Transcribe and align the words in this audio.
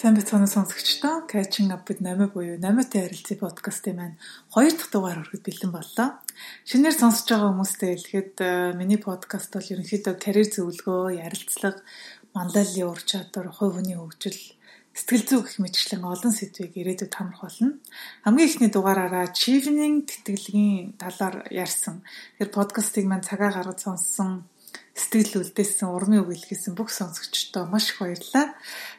Сайн 0.00 0.16
бацгааны 0.16 0.48
сонсогчдоо 0.48 1.28
Catching 1.28 1.68
Up 1.76 1.84
with 1.84 2.00
Nami 2.00 2.32
буюу 2.32 2.56
Namiтай 2.56 3.04
харилцаа 3.04 3.36
подкастын 3.36 3.96
маань 4.00 4.16
хоёр 4.48 4.72
дахь 4.72 4.88
дугаар 4.88 5.20
хүрэхэд 5.20 5.44
бэлэн 5.44 5.72
боллоо. 5.76 6.08
Шинээр 6.64 6.96
сонсож 6.96 7.28
байгаа 7.28 7.52
хүмүүстээ 7.52 7.92
хэлэхэд 8.00 8.34
э, 8.40 8.48
миний 8.80 8.96
подкаст 8.96 9.52
бол 9.52 9.60
ерөнхийдөө 9.60 10.14
карьер 10.16 10.48
зөвлөгөө, 10.48 11.20
ярилцлага, 11.20 11.84
манлайллын 12.32 12.88
ур 12.88 13.00
чадвар, 13.04 13.52
хувь 13.52 13.76
хүний 13.76 14.00
хөгжил, 14.00 14.40
сэтгэл 14.96 15.28
зүй 15.28 15.40
гэх 15.44 15.56
мэтчлэн 15.60 16.00
олон 16.08 16.32
сэдвийг 16.32 16.80
ирээдүйд 16.80 17.12
хамрах 17.12 17.44
болно. 17.44 17.76
Хамгийн 18.24 18.48
ихний 18.48 18.72
дугаараараа 18.72 19.28
achieving 19.28 20.08
тэтгэлгийн 20.08 20.96
талаар 20.96 21.44
ярьсан. 21.52 22.00
Тэр 22.40 22.48
подкастыг 22.48 23.04
маань 23.04 23.28
цагаа 23.28 23.52
гаргаж 23.52 23.84
сонссон 23.84 24.48
сэтгэл 25.00 25.40
үлдээсэн 25.40 25.88
урмын 25.88 26.20
үг 26.20 26.36
илгээсэн 26.36 26.76
бүх 26.76 26.92
сонсогчдоо 26.92 27.64
маш 27.64 27.96
их 27.96 28.04
баярлалаа. 28.04 28.52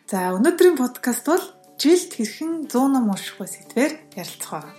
За 0.10 0.34
өнөөдрийн 0.34 0.82
подкаст 0.82 1.30
бол 1.30 1.46
жилд 1.78 2.12
хэрхэн 2.18 2.66
100 2.66 2.90
ном 2.90 3.14
унших 3.14 3.38
вэ 3.38 3.46
сэдвээр 3.46 3.94
ярилцах 4.18 4.52
байна. 4.52 4.74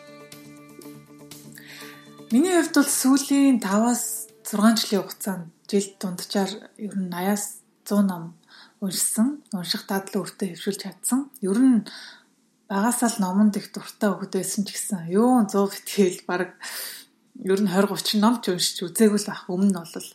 Миний 2.35 2.55
хувьд 2.59 2.75
бол 2.75 2.91
сүүлийн 2.91 3.63
5-аас 3.63 4.05
6 4.43 4.83
жилийн 4.83 5.03
хугацаанд 5.07 5.47
жилд 5.71 5.93
дунджаар 6.03 6.53
ер 6.77 6.95
нь 6.99 7.13
80-аас 7.15 7.45
100 7.87 8.03
ном 8.11 8.25
уншсан. 8.83 9.29
Унших 9.55 9.87
дадлын 9.87 10.27
өртөө 10.27 10.49
хөвшүүлж 10.51 10.81
чадсан. 10.83 11.31
Ер 11.45 11.59
нь 11.59 11.87
багасаа 12.73 13.13
л 13.13 13.23
номонд 13.23 13.57
их 13.61 13.69
дуртай 13.71 14.11
хөхд 14.11 14.33
байсан 14.33 14.65
ч 14.65 14.75
гэсэн 14.75 15.13
юу 15.13 15.45
100 15.45 15.71
битгээл 15.71 16.21
баг 16.27 16.57
ер 17.45 17.61
нь 17.61 17.69
20 17.69 17.93
30 17.93 18.21
ном 18.25 18.35
ч 18.41 18.53
уншиж 18.53 18.79
үзээгүй 18.89 19.21
л 19.21 19.29
байх. 19.29 19.45
Өмнө 19.53 19.71
нь 19.71 19.77
бол 19.77 20.09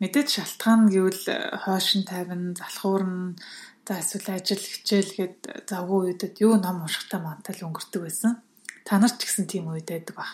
Мэдээж 0.00 0.28
шалтгаан 0.32 0.88
гэвэл 0.88 1.24
э, 1.28 1.60
хойшин 1.60 2.08
тавина, 2.08 2.56
залхуурна, 2.56 3.36
за 3.84 4.00
эсвэл 4.00 4.32
ажил 4.32 4.56
хичээл 4.56 5.12
гээд 5.12 5.68
завгүй 5.68 6.16
үедэд 6.16 6.40
юу 6.40 6.56
ном 6.56 6.88
уншихтаа 6.88 7.20
мантал 7.20 7.60
өнгөрдөг 7.68 8.08
байсан. 8.08 8.40
Та 8.88 8.96
нар 8.96 9.12
ч 9.12 9.28
гэсэн 9.28 9.44
тийм 9.44 9.68
үед 9.68 9.92
байдаг 9.92 10.16
баг. 10.16 10.30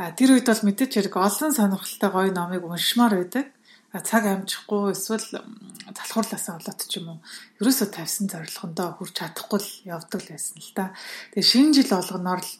А 0.00 0.16
тэр 0.16 0.32
үед 0.32 0.48
бол 0.48 0.64
мэдээж 0.64 0.92
хэрэг 0.96 1.12
олон 1.12 1.52
сонирхолтой 1.52 2.10
гоё 2.14 2.30
номыг 2.32 2.64
уншмаар 2.64 3.20
байдаг. 3.20 3.52
А 3.92 4.00
цаг 4.00 4.24
амжихгүй 4.24 4.96
эсвэл 4.96 5.44
залхуурлаасаа 5.92 6.56
болоод 6.56 6.80
ч 6.88 6.96
юм 6.96 7.16
уу 7.16 7.18
ерөөсөө 7.60 7.88
тавьсан 7.92 8.32
зорилгондоо 8.32 8.96
хүрч 8.96 9.12
чадахгүй 9.12 9.60
л 9.60 9.72
явдаг 9.92 10.20
л 10.24 10.32
байсан 10.32 10.56
л 10.56 10.72
та. 10.72 10.96
Тэгээ 11.36 11.50
шинэ 11.52 11.74
жил 11.76 11.90
болгоноор 11.92 12.40
л 12.40 12.52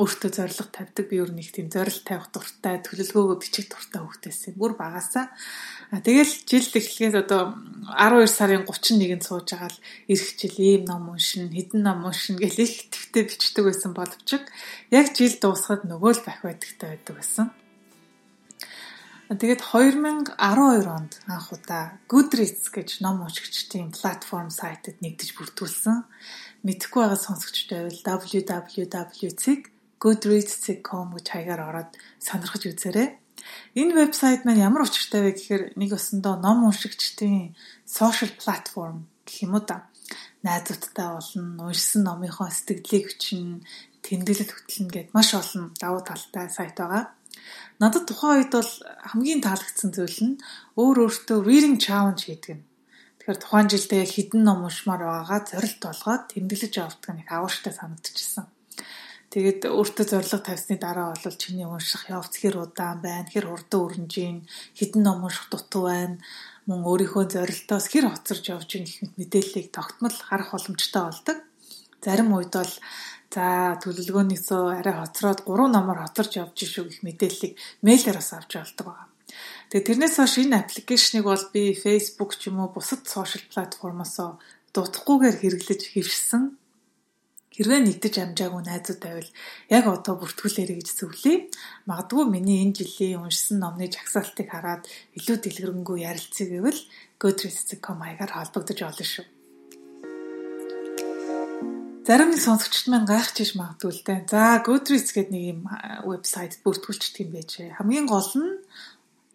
өөртөө 0.00 0.30
зориг 0.32 0.68
тавьдаг 0.72 1.06
би 1.06 1.20
өөр 1.20 1.36
нэг 1.36 1.52
тийм 1.52 1.68
зориг 1.68 2.00
тавих 2.02 2.32
дуртай 2.32 2.80
төлөвлөгөөгөө 2.80 3.38
бичих 3.38 3.68
дуртай 3.68 4.00
хөвгтэйсэн. 4.00 4.56
Бүр 4.56 4.72
багасаа. 4.74 5.28
Тэгэл 5.92 6.32
жил 6.48 6.64
эхлэхээс 6.72 7.20
одоо 7.20 7.52
12 7.84 8.24
сарын 8.24 8.64
31-нд 8.64 9.28
сууж 9.28 9.52
байгаа 9.52 9.68
л 9.68 9.82
ирэх 10.08 10.40
жил 10.40 10.56
ийм 10.56 10.88
ном 10.88 11.12
уншин, 11.12 11.52
хэдэн 11.52 11.84
ном 11.84 12.08
уншин 12.08 12.40
гэж 12.40 12.54
их 12.64 12.88
твтэй 12.88 13.28
бичдэг 13.28 13.68
байсан 13.68 13.92
боловч 13.92 14.40
яг 14.88 15.12
жил 15.12 15.36
дуусахад 15.36 15.84
нөгөө 15.84 16.12
л 16.16 16.24
байх 16.24 16.40
байдагтай 16.40 16.96
байдаг 16.96 17.12
байсан. 17.20 17.52
Тэгээд 19.28 19.60
2012 19.68 20.32
онд 20.88 21.12
анх 21.28 21.52
удаа 21.52 22.00
Goodreads 22.08 22.72
гэж 22.72 23.04
ном 23.04 23.20
уншигчдын 23.28 23.92
платформ 23.92 24.48
сайтад 24.48 24.96
нэгдэж 25.04 25.36
бүрдүүлсэн. 25.36 26.08
Мэдхгүй 26.64 27.00
байгаа 27.04 27.20
сонсогчдод 27.20 28.00
байвал 28.00 28.24
www.cig 28.32 29.60
goodreads.com 30.00 31.06
гэж 31.16 31.26
хаягаар 31.32 31.62
ороод 31.68 31.90
сонирхож 32.20 32.64
үзээрэй. 32.68 33.21
Энэ 33.80 33.92
вебсайт 33.96 34.44
маань 34.44 34.64
ямар 34.68 34.84
учиртай 34.84 35.20
вэ 35.24 35.32
гэхээр 35.36 35.64
нэг 35.80 35.90
өсөндөө 35.98 36.34
ном 36.44 36.68
уншигчдын 36.68 37.56
social 37.88 38.30
platform 38.40 39.08
гэх 39.26 39.36
юм 39.44 39.56
уу 39.56 39.64
да. 39.64 39.88
Найзуудтай 40.44 41.08
болон 41.14 41.46
уншсан 41.68 42.02
номынхоо 42.04 42.48
сэтгэлийг 42.50 43.04
хүчин 43.08 43.64
тэмдэглэл 44.04 44.52
хөтлөн 44.52 44.88
гэд 44.92 45.08
маш 45.16 45.32
олон 45.32 45.72
давуу 45.80 46.02
талтай 46.04 46.46
сайт 46.50 46.76
байгаа. 46.76 47.14
Надад 47.80 48.04
тухайн 48.06 48.44
үед 48.44 48.52
бол 48.54 48.72
хамгийн 49.10 49.40
таалагдсан 49.42 49.90
зүйл 49.96 50.20
нь 50.26 50.40
өөр 50.76 50.96
өөртөө 51.06 51.38
reading 51.48 51.78
challenge 51.80 52.22
хийдэг 52.28 52.50
юм. 52.54 52.60
Тэгэхээр 53.22 53.38
тухайн 53.40 53.68
жилдээ 53.72 54.04
хідэн 54.04 54.42
ном 54.44 54.66
уншмаар 54.66 55.02
байгаагаа 55.06 55.40
зорилт 55.46 55.80
болгоод 55.82 56.22
тэмдэглэж 56.30 56.74
авдаг 56.82 57.12
нэг 57.16 57.28
авууштай 57.30 57.72
санагдчихсан. 57.74 58.46
Тэгээд 59.32 59.64
өөртөө 59.64 60.06
зориг 60.12 60.44
тавьсны 60.44 60.76
дараа 60.76 61.16
бол 61.16 61.36
чиний 61.40 61.64
унших 61.64 62.12
явц 62.12 62.36
хэр 62.36 62.68
удаан 62.68 63.00
байна, 63.00 63.24
хэр 63.32 63.48
хурдан 63.48 63.80
өрнжийн, 63.88 64.44
хідэн 64.76 65.08
ном 65.08 65.24
унших 65.24 65.48
дутуу 65.48 65.88
байна, 65.88 66.20
мөн 66.68 66.84
өөрийнхөө 66.84 67.32
зорилтоос 67.32 67.88
хэр 67.88 68.12
хоцорж 68.12 68.44
явж 68.52 68.68
байгаа 68.68 68.84
гэх 68.84 69.00
мэт 69.00 69.14
мэдээллийг 69.16 69.68
тогтмол 69.72 70.12
харах 70.12 70.52
боломжтой 70.52 71.02
болдог. 71.08 71.38
Зарим 72.04 72.28
үед 72.36 72.52
бол 72.52 72.74
за 73.32 73.44
төлөвлөгөөнийсөө 73.80 74.62
арай 74.84 74.94
хоцроод 75.00 75.40
3 75.48 75.80
номоор 75.80 76.04
хоцорж 76.04 76.32
явж 76.36 76.56
шүү 76.68 76.92
гэх 76.92 77.00
мэдээллийг 77.00 77.56
мэйлээр 77.80 78.20
бас 78.20 78.36
авч 78.36 78.52
болдог 78.60 78.84
байгаа. 78.84 79.08
Тэгээ 79.72 79.88
тэрнээс 79.88 80.16
хойш 80.20 80.34
энэ 80.44 80.60
аппликейшнийг 80.60 81.24
бол 81.24 81.44
би 81.56 81.72
Facebook 81.72 82.36
ч 82.36 82.52
юм 82.52 82.60
уу 82.60 82.68
бусад 82.76 83.08
сошиал 83.08 83.48
платформоос 83.48 84.36
дутахгүйгээр 84.76 85.36
хэрэглэж 85.40 85.82
хэвшсэн 85.96 86.42
Хэрвээ 87.52 87.80
нэгдэж 87.84 88.14
амжаагүй 88.24 88.62
найзууд 88.64 89.00
байвал 89.04 89.30
яг 89.68 89.84
одоо 89.84 90.14
бүртгүүлээрэй 90.16 90.76
гэж 90.80 90.88
зөвлөе. 90.96 91.52
Магадгүй 91.84 92.24
миний 92.32 92.64
энэ 92.64 92.80
жилийн 92.80 93.20
уншсан 93.20 93.60
номны 93.60 93.92
жагсаалтыг 93.92 94.48
хараад 94.48 94.88
илүү 95.20 95.36
дэлгэрэнгүй 95.36 96.00
ярилцъя 96.00 96.48
гэвэл 96.48 96.80
goodreads.com 97.20 97.98
хаягаар 98.00 98.32
холбогдож 98.32 98.78
олно 98.88 99.04
шүү. 99.04 99.26
Зарим 102.08 102.32
нэг 102.32 102.40
сонсогчд 102.40 102.88
маань 102.88 103.06
гайхчихж 103.06 103.52
магадгүй 103.60 103.92
л 103.94 104.02
дээ. 104.02 104.20
За 104.32 104.58
Goodreads 104.64 105.12
гэдэг 105.12 105.30
нэг 105.30 105.44
юм 105.52 105.60
вебсайт 106.08 106.58
бүртгүүлчихдэг 106.64 107.20
юм 107.20 107.30
байж. 107.36 107.52
Хамгийн 107.78 108.08
гол 108.10 108.32
нь 108.32 108.64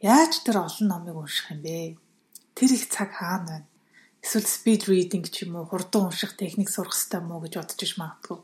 яаж 0.04 0.42
тэр 0.44 0.66
олон 0.68 0.86
номыг 0.90 1.16
унших 1.16 1.54
юм 1.54 1.62
бэ? 1.64 1.96
Тэр 2.58 2.70
их 2.76 2.92
цаг 2.92 3.16
хаана 3.16 3.64
байна? 3.64 3.77
Эсвэл 4.28 4.44
speed 4.44 4.82
reading 4.92 5.24
ч 5.24 5.48
юм 5.48 5.56
уу 5.56 5.72
хурдан 5.72 6.12
унших 6.12 6.36
техник 6.36 6.68
сурах 6.68 6.92
хэрэгтэй 6.92 7.24
мó 7.24 7.40
гэж 7.40 7.54
бодож 7.64 7.80
иш 7.80 7.96
магадгүй. 7.96 8.44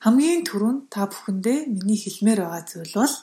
Хамгийн 0.00 0.40
түрүүнд 0.48 0.88
та 0.88 1.04
бүхэндээ 1.12 1.68
миний 1.68 2.00
хэлмээр 2.00 2.40
байгаа 2.40 2.64
зүйл 2.64 2.96
бол 2.96 3.14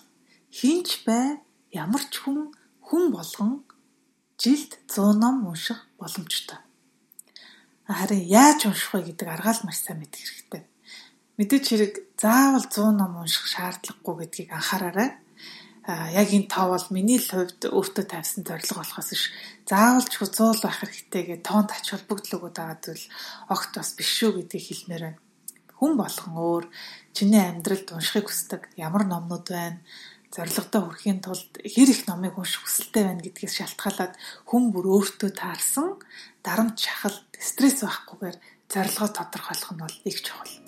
хинч 0.54 1.02
бай 1.02 1.42
ямар 1.74 2.06
ч 2.14 2.22
хүн 2.22 2.54
хүн 2.78 3.10
болгон 3.10 3.66
жилд 4.38 4.78
100 4.86 5.18
ном 5.18 5.50
унших 5.50 5.90
боломжтой. 5.98 6.62
Харин 7.90 8.22
яаж 8.22 8.70
унших 8.70 8.94
вэ 8.94 9.10
гэдэг 9.10 9.28
аргаал 9.34 9.66
маш 9.66 9.82
сайн 9.82 9.98
мэдэх 9.98 10.22
хэрэгтэй. 10.22 10.64
Мэдээч 11.42 11.66
хэрэг 11.74 11.94
заавал 12.22 12.70
100 12.70 13.02
ном 13.02 13.18
унших 13.18 13.50
шаардлагагүй 13.50 14.30
гэдгийг 14.30 14.54
анхаараарай 14.54 15.10
яг 15.88 16.30
энэ 16.32 16.48
тоо 16.48 16.72
бол 16.72 16.88
миний 16.96 17.20
л 17.20 17.28
хувьд 17.28 17.68
өөртөө 17.68 18.06
тавьсан 18.08 18.48
зорилго 18.48 18.80
болохоос 18.80 19.12
ш 19.20 19.36
заавал 19.68 20.08
ч 20.08 20.16
хузуул 20.16 20.60
байх 20.64 20.80
хэрэгтэй 20.80 21.24
гэж 21.28 21.42
тоонд 21.44 21.76
ач 21.76 21.92
холбогдол 21.92 22.40
өгöd 22.40 22.56
байгаа 22.56 22.80
зүйл 22.80 23.06
огт 23.52 23.72
бас 23.76 23.92
биш 24.00 24.10
шүү 24.16 24.32
гэдгийг 24.40 24.64
хэлмээр 24.64 25.04
байна. 25.04 25.20
Хүн 25.76 25.94
болгон 26.00 26.34
өөр 26.40 26.66
чиний 27.12 27.44
амьдралд 27.44 27.88
уншихыг 27.92 28.32
хүсдэг 28.32 28.62
ямар 28.80 29.04
номнууд 29.04 29.48
байна 29.52 29.84
зорилготой 30.32 30.82
хүрэхийн 30.88 31.20
тулд 31.20 31.52
хэр 31.60 31.90
их 31.92 32.08
номыг 32.08 32.40
унших 32.40 32.64
хүсэлтэй 32.64 33.04
байна 33.04 33.22
гэдгээс 33.22 33.54
шалтгаалаад 33.60 34.14
хүн 34.48 34.64
бүр 34.72 34.88
өөртөө 34.88 35.32
таарсан 35.36 36.00
дарамт 36.42 36.80
шахал 36.80 37.18
стресс 37.36 37.84
байхгүйгээр 37.84 38.38
зорилгоо 38.72 39.10
тодорхойлох 39.12 39.72
нь 39.76 39.84
бол 39.84 39.98
их 40.08 40.18
чухал. 40.24 40.63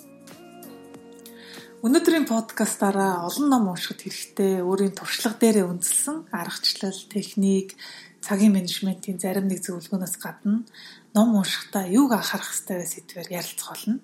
Өнөөдрийн 1.84 2.24
подкастаараа 2.24 3.28
олон 3.28 3.52
ном 3.52 3.68
уншихад 3.68 4.00
хэрэгтэй 4.00 4.64
өөрийн 4.64 4.96
туршлага 4.96 5.36
дээрээ 5.36 5.68
үндэслэн 5.68 6.32
аргачлал, 6.32 6.96
техник, 7.12 7.76
цагийн 8.24 8.56
менежментийн 8.56 9.20
зарим 9.20 9.44
нэг 9.44 9.60
зөвлөгөөнөөс 9.60 10.16
гадна 10.16 10.64
ном 11.12 11.28
уншихдаа 11.36 11.84
юуг 11.84 12.16
анхаарах 12.16 12.48
вэ 12.48 12.80
сэдвээр 12.80 13.28
ярилцах 13.28 13.68
болно. 13.68 14.00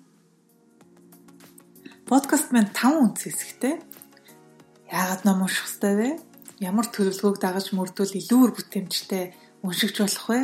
Подкаст 2.05 2.53
маань 2.53 2.69
5 2.69 2.93
үндэс 3.09 3.25
хэсэгтэй. 3.25 3.75
Яагаад 4.93 5.25
ном 5.25 5.41
унших 5.41 5.65
ёстой 5.65 5.93
вэ? 5.97 6.09
Ямар 6.61 6.85
төлөвлөгөөг 6.93 7.41
дагаж 7.41 7.73
мөрдвөл 7.73 8.21
илүү 8.21 8.39
үр 8.45 8.51
бүтээмжтэй 8.53 9.33
уншигч 9.65 9.97
болох 9.97 10.29
вэ? 10.29 10.39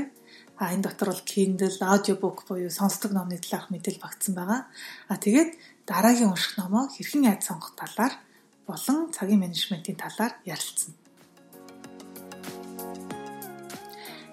А 0.60 0.76
энэ 0.76 0.84
дотор 0.92 1.16
бол 1.16 1.24
Kindle, 1.24 1.80
audiobook 1.80 2.44
буюу 2.44 2.68
сонсдог 2.68 3.16
номны 3.16 3.40
талаарх 3.40 3.72
мэдээлэл 3.72 4.04
багтсан 4.04 4.36
байгаа. 4.36 4.68
А 5.08 5.16
тэгээд 5.16 5.56
дараагийн 5.88 6.36
унших 6.36 6.60
номоо 6.60 6.92
хэрхэн 6.92 7.32
яаж 7.32 7.48
сонгох 7.48 7.80
талаар 7.80 8.20
болон 8.68 9.08
цагийн 9.16 9.40
менежментийн 9.40 9.96
талаар 9.96 10.36
ярилцсан. 10.44 11.00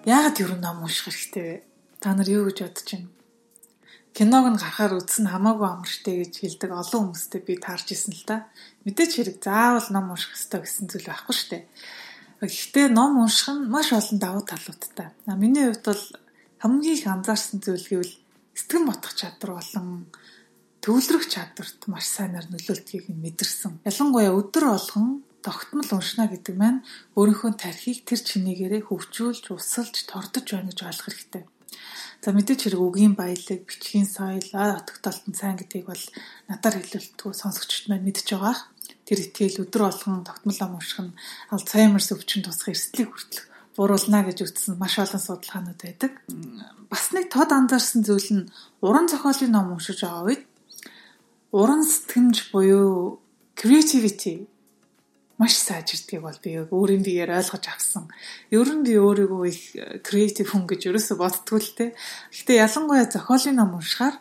Яагаад 0.03 0.37
юу 0.43 0.59
ном 0.59 0.83
унших 0.83 1.15
хэрэгтэй 1.15 1.43
вэ? 1.47 1.63
Та 2.03 2.19
нар 2.19 2.27
юу 2.27 2.51
гэж 2.51 2.59
бодож 2.59 2.89
байна? 2.91 3.11
Киног 4.17 4.47
нь 4.51 4.59
гарахаар 4.59 4.99
үзсэн 4.99 5.31
хамаагүй 5.31 5.69
амар 5.71 5.87
штэ 5.87 6.27
гэж 6.27 6.33
хэлдэг 6.43 6.71
олон 6.75 7.15
хүмүүстэй 7.15 7.43
би 7.47 7.55
таарч 7.55 7.95
исэн 7.95 8.19
л 8.19 8.25
та. 8.27 8.51
Мэдээч 8.83 9.13
хэрэг 9.15 9.37
заавал 9.47 9.89
ном 9.95 10.11
унших 10.11 10.35
хэрэгтэй 10.35 10.61
гэсэн 10.65 10.87
зүйл 10.91 11.07
байхгүй 11.07 11.37
штэ. 11.39 11.59
Гэхдээ 12.41 12.89
ном 12.93 13.25
унших 13.25 13.49
нь 13.57 13.69
маш 13.73 13.89
олон 13.97 14.19
давуу 14.21 14.45
талуудтай. 14.45 15.09
Миний 15.25 15.65
хувьд 15.73 15.85
бол 15.89 16.05
хамгийн 16.61 16.97
их 16.97 17.07
анзаарсан 17.09 17.65
зүйл 17.65 17.87
гэвэл 17.89 18.15
сэтгэн 18.53 18.85
ботох 18.85 19.13
чадвар 19.17 19.57
болон 19.57 20.13
төвлөрөх 20.85 21.25
чадварт 21.33 21.81
маш 21.89 22.07
сайнаар 22.13 22.47
нөлөөлтгийг 22.53 23.09
мэдэрсэн. 23.09 23.81
Ялангуяа 23.89 24.37
өдөр 24.37 24.65
болгон 24.69 25.25
тогтмол 25.41 25.91
уншина 25.97 26.29
гэдэг 26.29 26.55
маань 26.61 26.85
өөрийнхөө 27.17 27.53
тархийг 27.57 28.05
тэр 28.05 28.21
чинээгээрээ 28.29 28.83
хөгжүүлж, 28.85 29.45
усалж, 29.57 29.95
тордож 30.11 30.47
байна 30.53 30.71
гэж 30.71 30.81
ойлгох 30.85 31.07
хэрэгтэй. 31.09 31.45
За 32.23 32.33
мэдээч 32.33 32.61
хэрэг 32.67 32.83
үгийн 32.83 33.15
баялаг, 33.15 33.61
бичгийн 33.69 34.09
соёл, 34.09 34.51
отогтолтон 34.53 35.35
сайн 35.37 35.57
гэдгийг 35.59 35.87
бол 35.87 36.05
надаар 36.49 36.77
хэлэлтгүй 36.81 37.33
сонсогчд 37.33 37.87
маань 37.89 38.07
мэдж 38.07 38.27
байгаах. 38.33 38.61
Тэр 39.07 39.19
итгэл 39.23 39.63
өдөр 39.63 39.83
болгон 39.87 40.27
тогтмол 40.27 40.59
ном 40.61 40.75
унших 40.83 41.01
нь 41.07 41.17
Альцгеймерс 41.55 42.11
өвчин 42.11 42.43
тусах 42.43 42.75
эрсдлийг 42.75 43.15
хүртэх 43.15 43.45
буруулна 43.79 44.27
гэж 44.27 44.39
үздсэн 44.43 44.75
маш 44.81 44.99
олон 44.99 45.23
судалгаанууд 45.23 45.81
байдаг. 45.81 46.13
Бас 46.91 47.15
нэг 47.15 47.31
тод 47.31 47.55
анзаарсан 47.55 48.03
зүйл 48.03 48.31
нь 48.35 48.51
уран 48.83 49.07
зохиолын 49.07 49.53
ном 49.53 49.77
уншиж 49.77 50.03
байгаа 50.03 50.27
үед 50.27 50.43
уран 51.53 51.87
сэтгэмж 51.87 52.51
буюу 52.51 53.21
creativity 53.55 54.49
маш 55.39 55.55
сайжирдгийг 55.61 56.23
бол 56.25 56.39
би 56.41 56.57
өөрийн 56.65 57.05
биеэр 57.05 57.37
ойлгож 57.37 57.65
авсан. 57.69 58.09
Ер 58.51 58.69
нь 58.73 58.83
би 58.83 58.97
өөрийгөө 58.97 59.45
их 59.53 59.61
креатив 60.01 60.51
хүн 60.51 60.65
гэж 60.65 60.89
ерөөсө 60.89 61.15
боддгоо 61.21 61.61
л 61.61 61.73
те. 61.77 61.93
Гэхдээ 62.33 62.65
ялангуяа 62.65 63.05
зохиолын 63.13 63.61
ном 63.61 63.77
уншихаар 63.77 64.17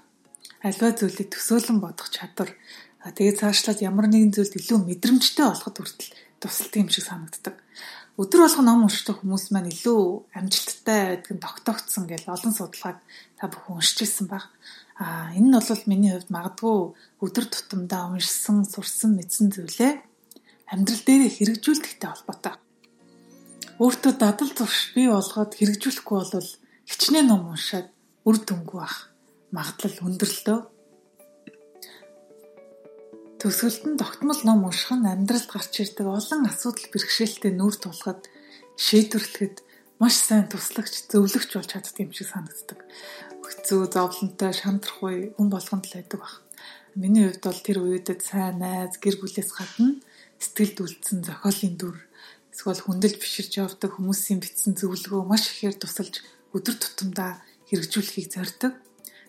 альва 0.60 0.92
зүйлийг 0.92 1.32
төсөөлөн 1.32 1.80
бодох 1.80 2.12
чадвар 2.12 2.52
тэгээд 3.13 3.40
цаашлаад 3.42 3.80
ямар 3.86 4.10
нэгэн 4.10 4.34
зүйлд 4.34 4.57
илүү 4.57 4.80
мэдрэмжтэй 4.81 5.46
болоход 5.46 5.75
хүртэл 5.78 6.12
тусалдаг 6.42 6.80
юм 6.81 6.90
шиг 6.90 7.06
санагддаг. 7.06 7.56
Өдөр 8.16 8.48
болгон 8.48 8.66
ном 8.66 8.88
уншдаг 8.88 9.19
хүмүүс 9.19 9.52
маань 9.52 9.69
илүү 9.69 10.02
амжилттай 10.40 11.19
байдаг 11.19 11.31
нь 11.36 11.44
тогтоогдсон 11.44 12.04
гэж 12.07 12.24
олон 12.31 12.54
судалгааг 12.56 12.98
та 13.36 13.46
бүхэн 13.52 13.75
уншиж 13.75 14.00
ирсэн 14.07 14.28
баг. 14.31 14.48
А 14.96 15.36
энэ 15.36 15.52
нь 15.52 15.57
бол 15.60 15.84
миний 15.92 16.16
хувьд 16.16 16.31
магадгүй 16.31 16.78
өдөр 17.19 17.46
тутамдаа 17.52 18.16
уншсан, 18.16 18.63
сурсан, 18.63 19.19
мэдсэн 19.19 19.51
зүйлээ 19.51 19.94
амьдрал 20.72 21.04
дээрээ 21.04 21.31
хэрэгжүүлэхтэй 21.36 22.10
холбоотой. 22.10 22.56
Өөртөө 23.84 24.13
дадал 24.16 24.51
зурш 24.56 24.96
бий 24.96 25.12
болгоод 25.12 25.51
хэрэгжүүлэхгүй 25.60 26.19
бол 26.31 26.50
хичнээн 26.88 27.28
ном 27.28 27.51
уншаад 27.51 27.92
үр 28.24 28.38
дүнгүй 28.40 28.80
бах 28.80 29.12
магадлал 29.51 30.08
өндөр 30.08 30.31
нь 33.45 34.00
тогтмол 34.01 34.42
ном 34.44 34.65
унших 34.65 34.97
нь 34.97 35.06
амьдралд 35.06 35.50
гарч 35.53 35.74
ирдэг 35.86 36.07
олон 36.09 36.50
асуудал 36.50 36.89
бэрхшээлтэй 36.89 37.53
нүүр 37.53 37.75
тулахад 37.77 38.25
шийдвэрлэхэд 38.74 39.62
маш 40.01 40.15
сайн 40.18 40.50
туслагч, 40.50 41.06
зөвлөгч 41.13 41.51
болж 41.53 41.69
чаддаг 41.69 41.95
юм 42.01 42.12
шиг 42.12 42.27
санагддаг. 42.33 42.80
Хэцүү, 43.45 43.81
зовлонтой, 43.94 44.51
шантрахгүй 44.51 45.38
хүн 45.38 45.50
болгонд 45.53 45.86
л 45.86 45.95
байдаг 45.95 46.19
баг. 46.19 46.33
Миний 46.97 47.30
хувьд 47.30 47.45
бол 47.45 47.62
тэр 47.62 47.77
үедэд 47.86 48.21
сайн 48.25 48.59
найз, 48.59 48.97
гэр 48.97 49.21
бүлээс 49.21 49.51
гадна 49.53 50.01
сэтгэлд 50.41 50.77
үлдсэн 50.81 51.19
зохиолын 51.24 51.75
дүр 51.77 51.98
эсвэл 52.50 52.81
хүндэлж 52.81 53.18
биширч 53.19 53.59
явдаг 53.59 53.91
хүмүүсийн 53.95 54.39
бичсэн 54.41 54.74
зөвлөгөө 54.80 55.24
маш 55.27 55.51
ихээр 55.51 55.75
тусалж 55.80 56.24
өдөр 56.56 56.75
тутамдаа 56.80 57.44
хэрэгжүүлэхийг 57.68 58.31
зорддог. 58.31 58.74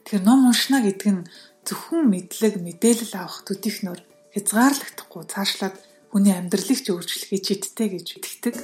Тэгэхээр 0.07 0.23
ном 0.23 0.47
уншна 0.47 0.79
гэдэг 0.83 1.11
нь 1.11 1.27
зөвхөн 1.67 2.07
мэдлэг, 2.07 2.63
мэдээлэл 2.63 3.15
авах 3.19 3.43
төдийхнөр 3.43 4.01
хязгаарлагдахгүй 4.31 5.23
цаашлаад 5.27 5.77
хүний 6.15 6.35
амьдралыг 6.39 6.81
ч 6.81 6.95
өөрчлөхийг 6.95 7.43
чидтэй 7.43 7.89
гэж 7.91 8.07
итгэдэг. 8.17 8.55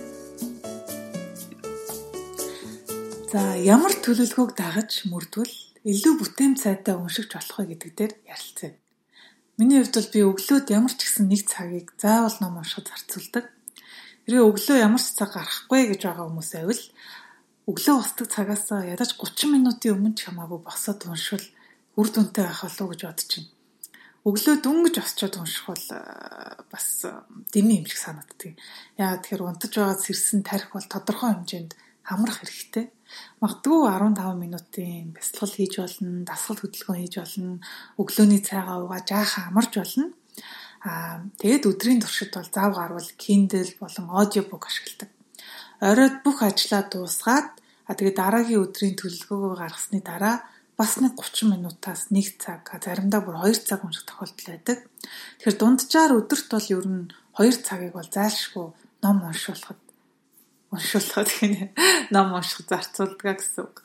За 3.33 3.57
ямар 3.59 3.91
төлөвлөгөөг 3.99 4.53
дагаж 4.55 5.09
мөрдвөл 5.11 5.55
илүү 5.83 6.15
бүтэем 6.21 6.55
цайтай 6.55 6.95
уншигч 6.95 7.33
болох 7.35 7.59
вэ 7.59 7.75
гэдэг 7.75 7.93
дээр 7.99 8.13
ярилцъя. 8.29 8.79
Миний 9.59 9.83
хувьд 9.83 9.97
бол 9.99 10.13
би 10.15 10.21
өглөөд 10.23 10.67
ямар 10.71 10.95
ч 10.95 11.01
гэсэн 11.03 11.27
нэг 11.27 11.43
цагийг 11.49 11.97
заавал 11.99 12.37
ном 12.39 12.61
уншихад 12.61 12.93
зарцуулдаг. 12.93 13.45
Хэрвээ 14.29 14.47
өглөө 14.47 14.77
ямар 14.79 15.03
ч 15.03 15.17
цаг 15.17 15.35
гарахгүй 15.35 15.83
гэж 15.91 16.01
байгаа 16.07 16.29
хүмүүс 16.29 16.51
байвал 16.55 16.83
өглөө 17.67 17.95
босдог 17.99 18.27
цагаас 18.31 18.69
ядаж 18.69 19.11
30 19.17 19.55
минутын 19.55 19.95
өмнө 19.97 20.15
ч 20.15 20.29
хамаагүй 20.29 20.61
босоод 20.63 21.01
уншвал 21.09 21.47
үр 21.99 22.09
дүнтэй 22.09 22.45
байх 22.45 22.63
болов 22.65 22.81
уу 22.81 22.93
гэж 22.93 23.03
бодож 23.05 23.31
байна. 23.37 23.51
Өглөө 24.23 24.57
дүнгэж 24.63 24.95
осчоод 25.03 25.35
унших 25.35 25.67
бол 25.67 25.87
бас 26.71 26.87
дэмий 27.51 27.83
юм 27.83 27.87
шиг 27.91 27.99
санагддаг. 27.99 28.55
Яагаад 28.95 29.23
тэгэхээр 29.27 29.43
унтаж 29.43 29.73
байгаа 29.75 29.99
сэрсэн 29.99 30.47
тарих 30.47 30.71
бол 30.71 30.87
тодорхой 30.87 31.35
хэмжээнд 31.35 31.75
хамрах 32.07 32.39
хэрэгтэй. 32.39 32.87
Магадгүй 33.43 33.81
15 33.91 34.39
минутын 34.39 35.11
бясалгал 35.11 35.53
хийж 35.59 35.75
болно, 35.83 36.23
дасгал 36.23 36.59
хөдөлгөөн 36.63 37.01
хийж 37.03 37.15
болно, 37.19 37.59
өглөөний 37.99 38.41
цайгаа 38.47 38.79
уугаад 38.87 39.11
жаахан 39.11 39.51
амарч 39.51 39.73
болно. 39.75 40.07
Аа 40.87 41.27
тэгээд 41.43 41.67
өдрийн 41.67 42.01
туршид 42.01 42.31
бол 42.31 42.47
зав 42.47 42.71
гарвал 42.79 43.11
Kindle 43.19 43.75
болон 43.83 44.07
аудиобук 44.07 44.71
ашигладаг. 44.71 45.11
Оройд 45.83 46.23
бүх 46.23 46.47
ажлаа 46.47 46.87
дуусгаад 46.87 47.59
а 47.87 47.93
тэгээд 47.99 48.17
дараагийн 48.23 48.63
өдрийн 48.65 48.95
төлөвлөгөөгөө 48.99 49.55
гаргасны 49.59 49.99
дараа 49.99 50.47
бас 50.79 50.97
нэг 50.99 51.13
30 51.21 51.53
минутаас 51.53 52.09
1 52.11 52.41
цаг 52.41 52.67
заримдаа 52.81 53.21
бүр 53.21 53.37
2 53.45 53.69
цаг 53.69 53.85
унших 53.85 54.09
тохиолдол 54.09 54.49
байдаг. 54.49 54.79
Тэгэхээр 55.39 55.61
дунджаар 55.61 56.13
өдөрт 56.19 56.49
бол 56.51 56.69
ер 56.73 56.87
нь 56.89 57.13
2 57.37 57.67
цагийг 57.67 57.93
бол 57.95 58.09
зайлшгүй 58.09 58.67
ном 59.05 59.17
уншуулахад 59.29 59.81
уншуулхад 60.73 61.29
гинэ 61.29 61.73
ном 62.15 62.33
унших 62.33 62.65
зарцуулдаг 62.69 63.37
гэсэн 63.39 63.65
үг. 63.69 63.77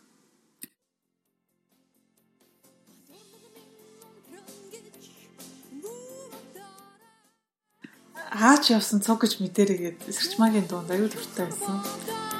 Хаач 8.37 8.69
явсан 8.69 9.01
цог 9.01 9.23
гэж 9.23 9.39
мэдэрээгээд 9.41 9.97
эсэрчмагийн 10.11 10.67
дунд 10.67 10.91
аюул 10.91 11.09
дуртай 11.09 11.47
байсан. 11.49 12.36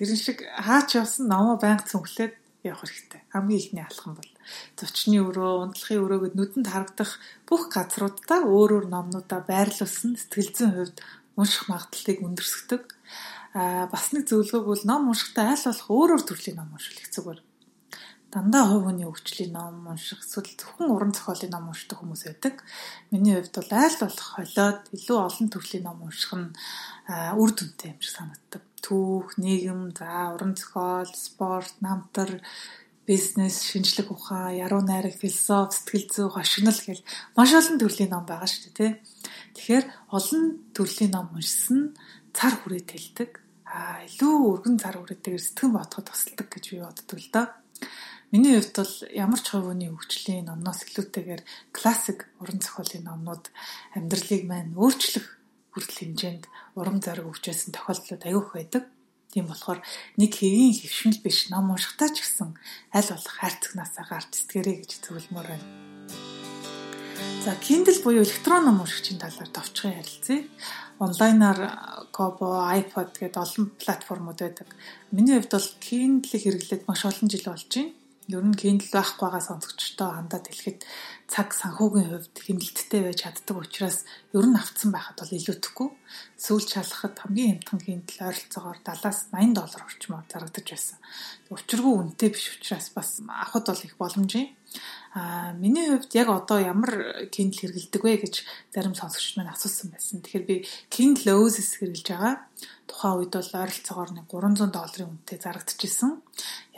Тэрэн 0.00 0.16
шиг 0.16 0.46
хаач 0.46 0.94
явсан 0.96 1.26
намаа 1.26 1.58
байнга 1.58 1.84
цүнхлээд 1.90 2.38
явах 2.64 2.86
хэрэгтэй. 2.86 3.20
Хамгийн 3.34 3.60
ихний 3.60 3.84
алхам 3.84 4.14
бол 4.14 4.30
зочны 4.78 5.18
өрөө, 5.20 5.52
унтлахын 5.66 6.02
өрөөгөд 6.06 6.34
нүдэнд 6.38 6.68
харагдах 6.70 7.18
бүх 7.44 7.68
газруудаа 7.74 8.46
өөр 8.46 8.70
өөр 8.78 8.86
номнуудаа 8.88 9.42
байрлуулсан 9.44 10.16
сэтгэл 10.16 10.54
зүйн 10.54 10.72
хувьд 10.78 10.96
унших 11.34 11.68
магадлалыг 11.68 12.18
өндөрсгдөг. 12.22 12.82
Аа 13.58 13.90
бас 13.92 14.14
нэг 14.14 14.24
зөвлөгөөг 14.30 14.66
бол 14.70 14.84
ном 14.86 15.10
уншихтаа 15.10 15.52
аль 15.52 15.66
болох 15.66 15.90
өөр 15.90 16.10
өөр 16.14 16.24
төрлийн 16.24 16.56
ном 16.62 16.70
уншвал 16.72 17.02
их 17.02 17.10
зүгээр. 17.10 17.40
Дандаа 18.30 18.64
хувь 18.70 18.86
хүний 18.86 19.06
хөгжлийн 19.10 19.52
ном 19.58 19.90
унших 19.90 20.22
эсвэл 20.22 20.54
зөвхөн 20.54 20.94
уран 20.94 21.10
зохиолын 21.10 21.50
ном 21.50 21.74
уншдаг 21.74 21.98
хүмүүс 21.98 22.22
байдаг. 22.30 22.62
Миний 23.10 23.34
хувьд 23.34 23.58
бол 23.58 23.72
аль 23.74 23.98
болох 23.98 24.28
холиод 24.38 24.80
илүү 24.94 25.18
олон 25.18 25.46
төрлийн 25.50 25.84
ном 25.86 25.98
унших 26.06 26.32
нь 26.38 26.54
үр 27.10 27.50
дүнтэй 27.50 27.90
юм 27.90 27.98
шиг 27.98 28.14
санагддаг 28.14 28.62
түүх, 28.86 29.34
нийгэм, 29.34 29.92
за 29.98 30.30
уран 30.34 30.54
зохиол, 30.54 31.10
спорт, 31.10 31.74
намтар, 31.82 32.40
бизнес, 33.02 33.66
шинжлэх 33.66 34.10
ухаан, 34.14 34.54
яруу 34.54 34.80
найраг, 34.80 35.18
философи, 35.18 35.74
сэтгэл 35.74 36.06
зүй, 36.14 36.28
хошигнол 36.30 36.80
гэл 36.86 37.02
маш 37.34 37.50
олон 37.50 37.76
төрлийн 37.82 38.14
ном 38.14 38.24
байгаа 38.30 38.46
шүү 38.46 38.70
дээ, 38.70 38.74
тий. 38.78 38.92
Тэгэхээр 39.58 39.86
олон 40.14 40.42
төрлийн 40.70 41.12
ном 41.18 41.34
уншсан 41.34 41.98
цар 42.30 42.54
хүрээ 42.62 42.82
тэлдэг. 42.86 43.30
Аа, 43.66 44.06
илүү 44.06 44.34
өргөн 44.54 44.78
цар 44.78 44.94
хүрээтэйгээр 44.98 45.42
сэтгэн 45.42 45.74
бодоход 45.74 46.06
тусалдаг 46.06 46.46
гэж 46.46 46.64
би 46.70 46.78
боддог 46.86 47.18
л 47.18 47.30
доо. 47.34 47.46
Миний 48.30 48.54
хувьд 48.54 48.78
бол 48.78 48.94
ямар 49.10 49.40
ч 49.42 49.46
хувийн 49.50 49.90
хөгжлийн 49.90 50.46
номноос 50.46 50.86
илүүтэйгээр 50.86 51.42
классик 51.74 52.30
уран 52.38 52.62
зохиолын 52.62 53.10
номнууд 53.10 53.50
амьдралыг 53.98 54.42
маань 54.46 54.78
өөрчлөх 54.78 55.26
хүртэл 55.74 56.14
хэмжээнд 56.14 56.44
урам 56.78 57.02
зориг 57.02 57.26
өгчээсэн 57.26 57.74
тохиолдлууд 57.74 58.22
аюух 58.30 58.54
байдаг. 58.54 58.86
Тийм 59.34 59.50
болохоор 59.50 59.82
нэг 60.14 60.30
хэвийн 60.30 60.78
хөвшмөл 60.78 61.22
биш 61.26 61.50
ном 61.50 61.74
уншихтаа 61.74 62.10
ч 62.14 62.22
гэсэн 62.22 62.54
аль 62.94 63.10
болох 63.10 63.34
хайрцагнаасаа 63.34 64.04
гарч 64.06 64.30
сэтгэрэй 64.38 64.76
гэж 64.78 64.90
зөвлөмөр 65.02 65.46
байна. 65.50 65.66
За 67.42 67.58
Kindle 67.58 67.98
буюу 68.06 68.22
электрон 68.22 68.62
ном 68.62 68.82
уншигчийн 68.82 69.18
талаар 69.18 69.50
товчхон 69.50 69.98
ярилцъя. 69.98 70.46
Онлайнаар 71.02 71.58
Kobo, 72.14 72.62
iPod 72.78 73.18
гэдэг 73.18 73.42
олон 73.42 73.74
платформуд 73.74 74.38
байдаг. 74.38 74.70
Миний 75.10 75.34
хувьд 75.34 75.50
бол 75.50 75.68
Kindle-ийг 75.82 76.42
хэрэглээд 76.46 76.86
маш 76.86 77.02
олон 77.06 77.26
жил 77.26 77.46
болж 77.50 77.66
байна. 77.74 77.98
Ер 78.30 78.44
нь 78.46 78.54
Kindle 78.54 78.94
байхгүй 78.94 79.26
байгаа 79.26 79.42
сонсогчдоо 79.42 80.10
хандаад 80.14 80.46
хэлэхэд 80.46 80.80
цаг 81.26 81.48
санхүүгийн 81.50 82.10
хувьд 82.10 82.36
хэмнэлттэй 82.38 83.02
байж 83.02 83.18
чаддаг 83.26 83.56
учраас 83.58 83.98
ер 84.36 84.46
нь 84.46 84.58
авцсан 84.58 84.90
байхад 84.94 85.18
бол 85.18 85.36
илүүтэхгүй. 85.38 85.88
Сүүл 86.38 86.66
шалахад 86.70 87.18
хамгийн 87.18 87.58
хямдхан 87.58 87.80
Kindle 87.82 88.22
ойролцоогоор 88.30 88.78
70-аас 88.86 89.20
80 89.34 89.58
доллар 89.58 89.82
орчмоор 89.82 90.24
зарагдаж 90.30 90.66
байсан. 90.70 90.98
Учиргүй 91.50 91.94
үнэтэй 91.98 92.30
биш 92.30 92.46
учраас 92.54 92.88
бас 92.94 93.18
авахд 93.26 93.66
бол 93.66 93.86
их 93.86 93.94
боломжийн. 93.98 94.48
А 95.12 95.52
миний 95.58 95.90
хувьд 95.90 96.14
яг 96.14 96.28
одоо 96.30 96.62
ямар 96.62 97.26
Kindle 97.34 97.58
хэрэгэлдэг 97.58 98.02
вэ 98.06 98.14
гэж 98.22 98.34
зарим 98.70 98.94
сонсогч 98.94 99.34
маань 99.34 99.50
асуусан 99.50 99.90
байсан. 99.90 100.22
Тэгэхээр 100.22 100.46
би 100.46 100.56
Kindle 100.86 101.34
Oasis 101.34 101.82
хэрэглэж 101.82 102.06
байгаа. 102.14 102.46
Тухайн 102.86 103.18
үед 103.18 103.34
бол 103.34 103.50
ойролцоогоор 103.58 104.10
300 104.14 104.70
долларын 104.70 105.10
үнэтэй 105.10 105.38
зарагдчихсан. 105.42 106.22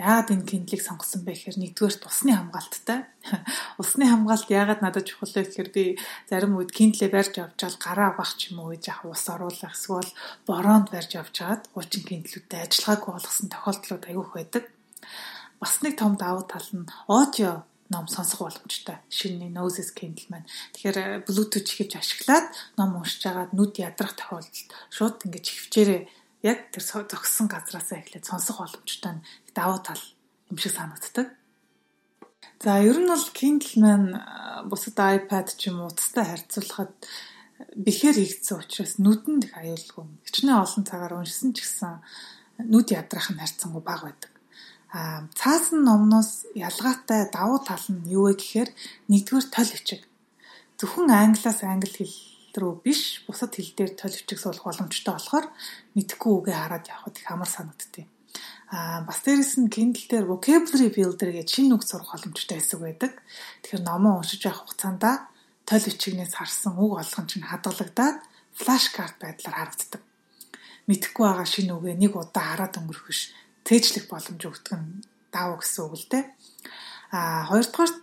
Яагаад 0.00 0.32
энэ 0.32 0.48
Kindle-ийг 0.48 0.80
сонгосон 0.80 1.28
бэ 1.28 1.36
гэхээр 1.36 1.60
нэгдүгээр 1.60 2.08
усны 2.08 2.32
хамгаалттай. 2.32 3.00
усны 3.82 4.04
хамгаалт 4.08 4.48
яагаад 4.48 4.80
надад 4.80 5.12
чухал 5.12 5.28
вэ 5.36 5.44
гэхээр 5.44 5.70
би 5.76 5.84
зарим 6.32 6.56
үед 6.56 6.72
Kindle-ийг 6.72 7.12
барьж 7.12 7.36
авчаал 7.36 7.76
гараа 7.76 8.16
авах 8.16 8.32
ч 8.40 8.56
юм 8.56 8.64
уу 8.64 8.72
гэж 8.72 8.88
яг 8.88 9.04
ус 9.04 9.28
оруулах 9.28 9.76
эсвэл 9.76 10.08
бороонд 10.48 10.88
барьж 10.88 11.20
авчаад 11.20 11.68
хуучин 11.76 12.08
Kindle-үүдтэй 12.08 12.64
ажиллагаагүй 12.64 13.12
болгосон 13.12 13.48
тохиолдлууд 13.52 14.04
аюух 14.08 14.32
байдаг. 14.32 14.64
Бас 15.60 15.84
нэг 15.84 16.00
том 16.00 16.16
давуу 16.16 16.48
тал 16.48 16.64
нь 16.72 16.88
аудио 17.06 17.68
ном 17.92 18.08
сонсох 18.08 18.40
боломжтой. 18.48 18.98
Шинэ 19.12 19.52
Noses 19.52 19.92
Kindle 19.92 20.26
маань. 20.32 20.48
Тэгэхээр 20.72 20.98
э, 20.98 21.06
Bluetooth 21.28 21.68
хийвч 21.68 22.00
ашиглаад 22.00 22.48
ном 22.80 22.96
уншиж 22.96 23.22
агаад 23.28 23.52
нүд 23.52 23.76
ядрах 23.76 24.16
тохиолдолд 24.16 24.68
шууд 24.88 25.28
ингэж 25.28 25.46
хөвчээрээ 25.52 26.00
яг 26.48 26.58
тэр 26.72 26.82
зогссон 26.82 27.46
газараасаа 27.52 28.00
эхлээд 28.00 28.24
сонсох 28.24 28.64
боломжтой 28.64 29.12
нь 29.20 29.24
давуу 29.52 29.78
тал 29.84 30.00
юм 30.48 30.56
шиг 30.56 30.72
санагддаг. 30.72 31.28
За 32.64 32.80
ер 32.80 32.96
нь 32.96 33.12
бол 33.12 33.26
Kindle 33.36 33.76
маань 33.76 34.10
э, 34.16 34.64
бусад 34.64 34.96
iPad 34.96 35.52
ч 35.52 35.68
юм 35.68 35.84
уу 35.84 35.92
утастай 35.92 36.24
харьцуулахад 36.24 36.96
бэхээр 37.76 38.16
хийгдсэн 38.18 38.58
учраас 38.58 38.94
нүдэнд 38.98 39.46
их 39.46 39.54
аюулгүй. 39.54 40.06
Хичнээн 40.26 40.62
олон 40.62 40.82
цагаар 40.88 41.14
уншсан 41.20 41.54
ч 41.54 41.62
гэсэн 41.62 42.02
нүд 42.58 42.88
ядрах 42.90 43.30
нь 43.30 43.38
харьцангуй 43.38 43.82
бага 43.84 44.10
байдаг. 44.10 44.31
Цаасан 44.92 45.88
номноос 45.88 46.44
ялгаатай 46.52 47.32
давуу 47.32 47.64
тал 47.64 47.80
нь 47.88 48.12
юу 48.12 48.28
вэ 48.28 48.36
гэхээр 48.36 48.70
нэгдүгээр 49.08 49.46
тол 49.48 49.70
бичиг. 49.72 50.04
Зөвхөн 50.76 51.08
англиас 51.08 51.64
англи 51.64 51.88
хэл 51.88 52.60
рүү 52.60 52.84
биш 52.84 53.24
бусад 53.24 53.56
хэл 53.56 53.72
дээр 53.72 53.96
тол 53.96 54.12
бичиг 54.12 54.36
суулгах 54.36 54.68
боломжтой 54.68 55.16
болохоор 55.16 55.46
мэдхгүй 55.96 56.32
үгээ 56.36 56.56
хараад 56.60 56.84
явхад 56.92 57.16
их 57.16 57.28
амар 57.32 57.48
санагдтыг. 57.48 58.04
А 58.68 59.00
бас 59.08 59.24
дээрэс 59.24 59.64
нь 59.64 59.72
Kindle 59.72 60.08
дээр 60.12 60.28
vocabulary 60.28 60.92
builder 60.92 61.30
гэж 61.40 61.48
шинэ 61.48 61.72
үг 61.72 61.88
сурах 61.88 62.12
боломжтой 62.12 62.60
хэсэг 62.60 62.80
байдаг. 62.84 63.12
Тэгэхээр 63.64 63.88
номоо 63.88 64.20
уншиж 64.20 64.44
явах 64.44 64.68
хугацаанд 64.68 65.04
тол 65.64 65.84
бичигнээс 65.88 66.36
харсан 66.36 66.76
үг 66.76 67.00
олгон 67.00 67.26
чинь 67.32 67.48
хадгалагдаад 67.48 68.16
карт 68.92 69.16
байдлаар 69.20 69.56
харагддаг. 69.56 70.02
Мэдхгүй 70.84 71.24
байгаа 71.24 71.48
шинэ 71.48 71.72
үгээ 71.80 71.96
нэг 71.96 72.12
удаа 72.12 72.44
хараад 72.52 72.76
өнгөрөх 72.76 73.08
биш 73.08 73.32
цээжлэх 73.66 74.06
боломж 74.10 74.42
өгдөг 74.42 74.74
нь 74.78 75.02
даав 75.32 75.60
гэсэн 75.60 75.82
үг 75.86 75.94
л 75.96 76.06
дээ. 76.12 76.24
А 77.12 77.48
хоёрдугаарт 77.48 78.02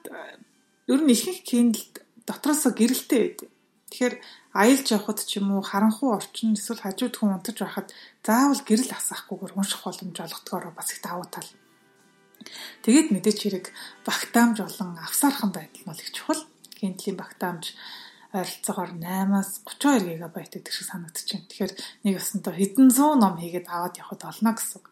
ер 0.89 1.01
нь 1.03 1.13
ихэнх 1.13 1.41
Kindle 1.45 1.85
дотроосоо 2.25 2.71
гэрэлтэй 2.73 3.19
байдаг. 3.21 3.49
Тэгэхээр 3.89 4.15
аялж 4.53 4.87
явхад 4.93 5.19
ч 5.25 5.41
юм 5.41 5.53
уу 5.53 5.61
харанхуй 5.65 6.09
орчин 6.13 6.53
эсвэл 6.53 6.83
хажууд 6.85 7.15
хүн 7.17 7.41
унтаж 7.41 7.57
байхад 7.61 7.87
заавал 8.25 8.61
гэрэл 8.65 8.93
асаахгүйгээр 8.93 9.57
унших 9.57 9.81
боломж 9.85 10.17
олгодгоор 10.17 10.73
бас 10.77 10.89
их 10.93 11.01
давуу 11.01 11.25
тал. 11.25 11.49
Тэгээд 12.85 13.07
мэдээч 13.13 13.39
хэрэг 13.41 13.65
багтаамж 14.05 14.57
болон 14.61 14.89
авсаархан 15.01 15.51
байдал 15.53 15.85
нь 15.89 16.01
их 16.01 16.11
чухал. 16.13 16.41
Kindle-ийн 16.77 17.17
багтаамж 17.17 17.75
ойролцоогоор 18.29 18.93
8-аас 18.93 19.65
32 19.65 20.21
ГБ 20.21 20.35
гэдэг 20.53 20.69
шиг 20.69 20.85
санагдчихэв. 20.85 21.49
Тэгэхээр 21.49 21.73
нэг 22.05 22.13
өсөнтөө 22.21 22.53
хэдэн 22.53 22.89
зуун 22.93 23.25
ном 23.25 23.41
хийгээд 23.41 23.65
аваад 23.65 23.97
явхад 23.97 24.21
олно 24.21 24.53
гэсэн. 24.53 24.85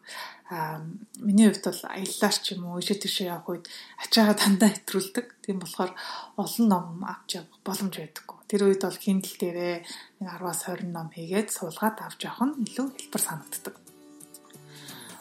Аа 0.50 0.82
миний 1.22 1.46
хувьд 1.46 1.70
бол 1.70 1.82
аяллаар 1.86 2.34
ч 2.34 2.46
юм 2.58 2.66
уу 2.66 2.82
ишээ 2.82 2.98
тийшээ 2.98 3.30
явах 3.30 3.46
үед 3.46 3.64
ачаагаа 4.02 4.34
дандаа 4.34 4.70
хэтрүүлдэг. 4.74 5.26
Тийм 5.46 5.62
болохоор 5.62 5.92
олон 6.34 6.66
ном 6.66 6.86
авч 7.06 7.38
явах 7.38 7.62
боломж 7.62 7.94
байдаггүй. 7.94 8.38
Тэр 8.50 8.62
үед 8.66 8.82
бол 8.82 8.98
Kindle 8.98 9.36
дээрээ 9.38 9.76
10-аас 10.18 10.60
20 10.66 10.90
ном 10.90 11.08
хийгээд 11.14 11.54
суулгаад 11.54 11.96
авч 12.02 12.26
явах 12.26 12.42
нь 12.42 12.58
илүү 12.66 12.86
хэлбэр 12.90 13.22
санагддаг. 13.22 13.74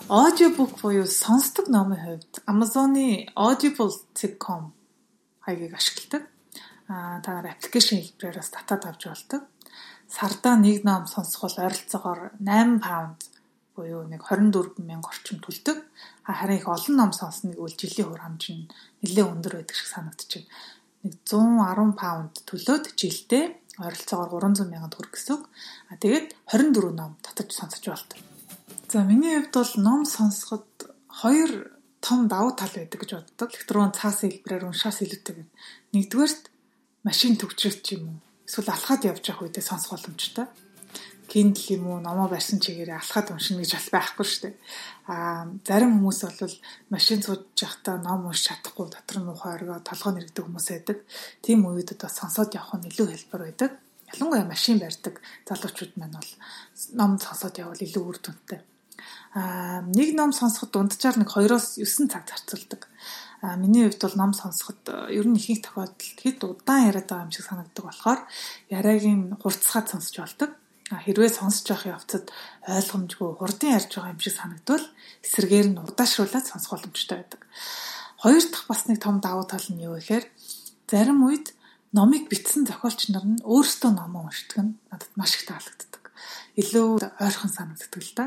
Audiobook 0.10 0.80
буюу 0.82 1.06
сонсдог 1.06 1.68
номын 1.68 2.00
хувьд 2.02 2.34
Amazon-ы 2.48 3.28
audible.com 3.36 4.72
хаягийг 5.44 5.76
ашигладаг 5.76 6.24
та 6.88 7.30
нар 7.36 7.52
аппликейшн 7.52 8.00
хэлбэрээр 8.00 8.40
бас 8.40 8.52
татаад 8.52 8.84
авч 8.88 9.04
болдог. 9.08 9.42
Сардаа 10.08 10.56
нэг 10.56 10.88
ном 10.88 11.04
сонсох 11.08 11.52
бол 11.52 11.64
ойролцоогоор 11.68 12.22
8 12.40 12.80
паунд 12.80 13.20
буюу 13.76 14.08
нэг 14.08 14.24
24 14.24 14.80
мянга 14.82 15.12
орчим 15.12 15.44
төлдөг. 15.44 15.84
Харин 16.24 16.58
их 16.58 16.68
олон 16.68 16.96
ном 16.96 17.12
сонсныг 17.12 17.60
үл 17.60 17.76
жилийн 17.76 18.08
хур 18.08 18.24
хамж 18.24 18.44
нь 18.56 18.72
нэлээд 19.04 19.32
өндөр 19.36 19.54
байдаг 19.60 19.76
шиг 19.76 19.90
санагдчихэв. 19.92 20.48
Нэг 21.04 21.14
110 21.28 21.94
паунд 22.00 22.34
төлөөд 22.48 22.86
жилдээ 22.96 23.46
ойролцоогоор 23.78 24.48
300 24.50 24.72
мянган 24.72 24.92
төгрөг 24.92 25.14
гэсэн. 25.14 25.44
А 25.92 25.94
тэгээд 26.02 26.28
24 26.50 26.96
ном 26.96 27.20
татаж 27.22 27.54
сонсож 27.54 27.86
болдог. 27.86 28.20
За 28.90 29.04
миний 29.04 29.38
хувьд 29.38 29.54
бол 29.54 29.74
ном 29.78 30.02
сонсоход 30.08 30.66
хоёр 31.22 31.78
том 32.02 32.28
давуу 32.28 32.56
тал 32.58 32.74
байдаг 32.74 33.00
гэж 33.02 33.12
боддог. 33.14 33.50
Электрон 33.54 33.94
цаас 33.94 34.26
хэлбэрээр 34.26 34.66
уншаас 34.72 35.06
илүүтэй. 35.06 35.46
Нэгдүгээрт 35.94 36.44
машин 37.08 37.40
төгжрөх 37.40 37.80
ч 37.80 37.96
юм 37.96 38.04
уу 38.12 38.18
эсвэл 38.48 38.72
алхаад 38.72 39.02
явж 39.08 39.24
явах 39.28 39.48
үедээ 39.48 39.64
сонсох 39.64 39.96
боломжтой. 39.96 40.48
Kindle 41.28 41.76
юм 41.76 41.84
уу 41.92 42.00
номоо 42.00 42.28
барьсан 42.32 42.60
чигээрээ 42.64 43.00
алхаад 43.00 43.36
уншина 43.36 43.60
гэж 43.60 43.72
бас 43.76 43.88
байхгүй 43.92 44.26
шүү 44.28 44.42
дээ. 44.48 44.56
Аа 45.12 45.44
зарим 45.68 46.00
хүмүүс 46.00 46.20
бол 46.40 46.56
машин 46.88 47.20
сууж 47.20 47.44
явахдаа 47.60 48.00
ном 48.00 48.32
уншиж 48.32 48.48
чадахгүй 48.48 48.88
дотор 48.88 49.18
нь 49.20 49.32
ухаан 49.32 49.56
оргоо 49.60 49.80
толгой 49.84 50.12
нэргдэг 50.16 50.44
хүмүүс 50.48 50.68
байдаг. 50.72 50.98
Тийм 51.44 51.68
үеүүдэд 51.68 52.00
бас 52.00 52.16
сонсоод 52.16 52.56
явах 52.56 52.80
нь 52.80 52.88
илүү 52.88 53.08
хэлбэр 53.12 53.44
байдаг. 53.44 53.72
Ялангуяа 54.16 54.48
машин 54.48 54.80
барьдаг 54.80 55.16
залуучууд 55.48 55.94
маань 56.00 56.16
бол 56.16 56.32
ном 56.96 57.12
сонсоод 57.20 57.60
явбал 57.60 57.84
илүү 57.84 58.04
үр 58.08 58.20
дүнтэй. 58.24 58.60
Аа 59.36 59.84
нэг 59.84 60.16
ном 60.16 60.32
сонсоход 60.32 60.72
дунджаар 60.72 61.20
нэг 61.20 61.28
2-оос 61.28 61.76
9 61.84 62.08
цаг 62.08 62.24
зарцуулдаг. 62.24 62.88
Миний 63.42 63.86
хувьд 63.86 64.02
бол 64.02 64.16
ном 64.18 64.34
сонсоход 64.34 64.82
э, 64.90 65.14
ер 65.14 65.30
нь 65.30 65.38
ихэнх 65.38 65.62
тохиолдолд 65.62 66.02
хэд 66.02 66.40
удаан 66.42 66.90
яриад 66.90 67.06
байгаа 67.06 67.26
юм 67.30 67.32
шиг 67.32 67.46
санагддаг 67.46 67.86
болохоор 67.86 68.20
яриагийн 68.74 69.38
хурцгаад 69.38 69.88
сонсч 69.94 70.18
болдог. 70.18 70.58
Хэрвээ 70.90 71.30
сонсож 71.30 71.70
явах 71.70 72.02
явцад 72.02 72.34
ойлгомжгүй 72.66 73.30
хурдан 73.38 73.78
ярьж 73.78 73.94
байгаа 73.94 74.14
юм 74.18 74.22
шиг 74.26 74.34
санагдвал 74.34 74.86
эсрэгээр 75.22 75.68
нь 75.70 75.82
удаашруулад 75.86 76.46
сонсох 76.50 76.82
боломжтой 76.82 77.18
байдаг. 77.22 77.42
Хоёр 78.18 78.42
дахь 78.42 78.66
бас 78.66 78.82
нэг 78.90 78.98
том 79.06 79.22
давуу 79.22 79.46
тал 79.46 79.68
нь 79.70 79.86
юу 79.86 80.02
гэхээр 80.02 80.26
зарим 80.90 81.22
үед 81.30 81.54
номыг 81.94 82.26
бичсэн 82.34 82.66
зохиолч 82.66 83.14
нар 83.14 83.26
нь 83.28 83.44
өөрсдөө 83.46 83.92
номоо 83.94 84.26
уншдаг 84.26 84.58
нь 84.66 84.74
надад 84.90 85.12
маш 85.14 85.38
их 85.38 85.46
таалагддаг. 85.46 86.07
Илүү 86.60 86.88
ойрхон 87.22 87.52
санагддаг 87.54 88.02
л 88.04 88.14
да 88.18 88.26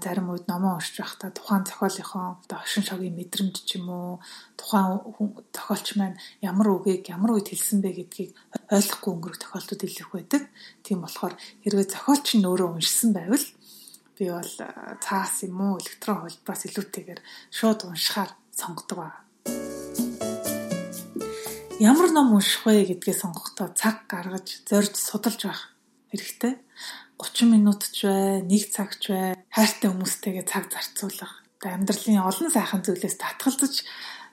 зарим 0.00 0.32
үед 0.32 0.48
номоо 0.48 0.80
уншиж 0.80 0.96
байхдаа 1.00 1.30
тухайн 1.30 1.64
зохиолынхоо 1.68 2.40
одоо 2.40 2.58
хошин 2.60 2.84
шогийн 2.88 3.16
мэдрэмж 3.18 3.56
ч 3.68 3.76
юм 3.76 3.88
уу 3.92 4.20
тухайн 4.56 5.04
зохиолч 5.52 5.88
маань 6.00 6.16
ямар 6.40 6.68
үгийг 6.72 7.04
ямар 7.12 7.36
үед 7.36 7.52
хэлсэн 7.52 7.84
бэ 7.84 7.90
гэдгийг 7.92 8.32
ойлгохгүй 8.72 9.12
өнгөрөх 9.12 9.40
тохиолдол 9.40 9.84
илүү 9.84 10.04
их 10.04 10.12
байдаг. 10.14 10.42
Тийм 10.84 11.04
болохоор 11.04 11.34
хэрвээ 11.62 11.86
зохиолч 11.92 12.26
нь 12.38 12.48
өөрөө 12.48 12.68
уншсан 12.72 13.10
байвал 13.12 13.46
би 14.16 14.24
бол 14.32 14.52
цаас 15.04 15.34
юм 15.44 15.60
уу 15.60 15.76
электрон 15.82 16.18
хөлбраас 16.24 16.62
илүүтэйгээр 16.64 17.20
шууд 17.52 17.80
уншихаар 17.84 18.30
сонгодог 18.56 18.96
ба. 18.96 19.08
Ямар 21.82 22.08
ном 22.14 22.32
унших 22.38 22.64
вэ 22.64 22.88
гэдгээ 22.88 23.16
сонгохдоо 23.20 23.68
цаг 23.74 24.08
гаргаж 24.08 24.64
зорж 24.64 24.94
судалж 24.96 25.40
байх 25.44 25.73
хэрэгтэй. 26.14 26.54
30 27.18 27.50
минут 27.50 27.82
ч 27.90 28.06
бай, 28.06 28.42
1 28.46 28.70
цаг 28.70 28.98
ч 29.02 29.12
бай, 29.12 29.34
хайртай 29.50 29.90
хүмүүстэйгээ 29.90 30.46
цаг 30.46 30.70
зарцуулах. 30.70 31.42
Одоо 31.58 31.70
амьдралын 31.74 32.22
олон 32.22 32.50
сайхан 32.50 32.82
зүйлээс 32.86 33.16
татгалзаж 33.18 33.74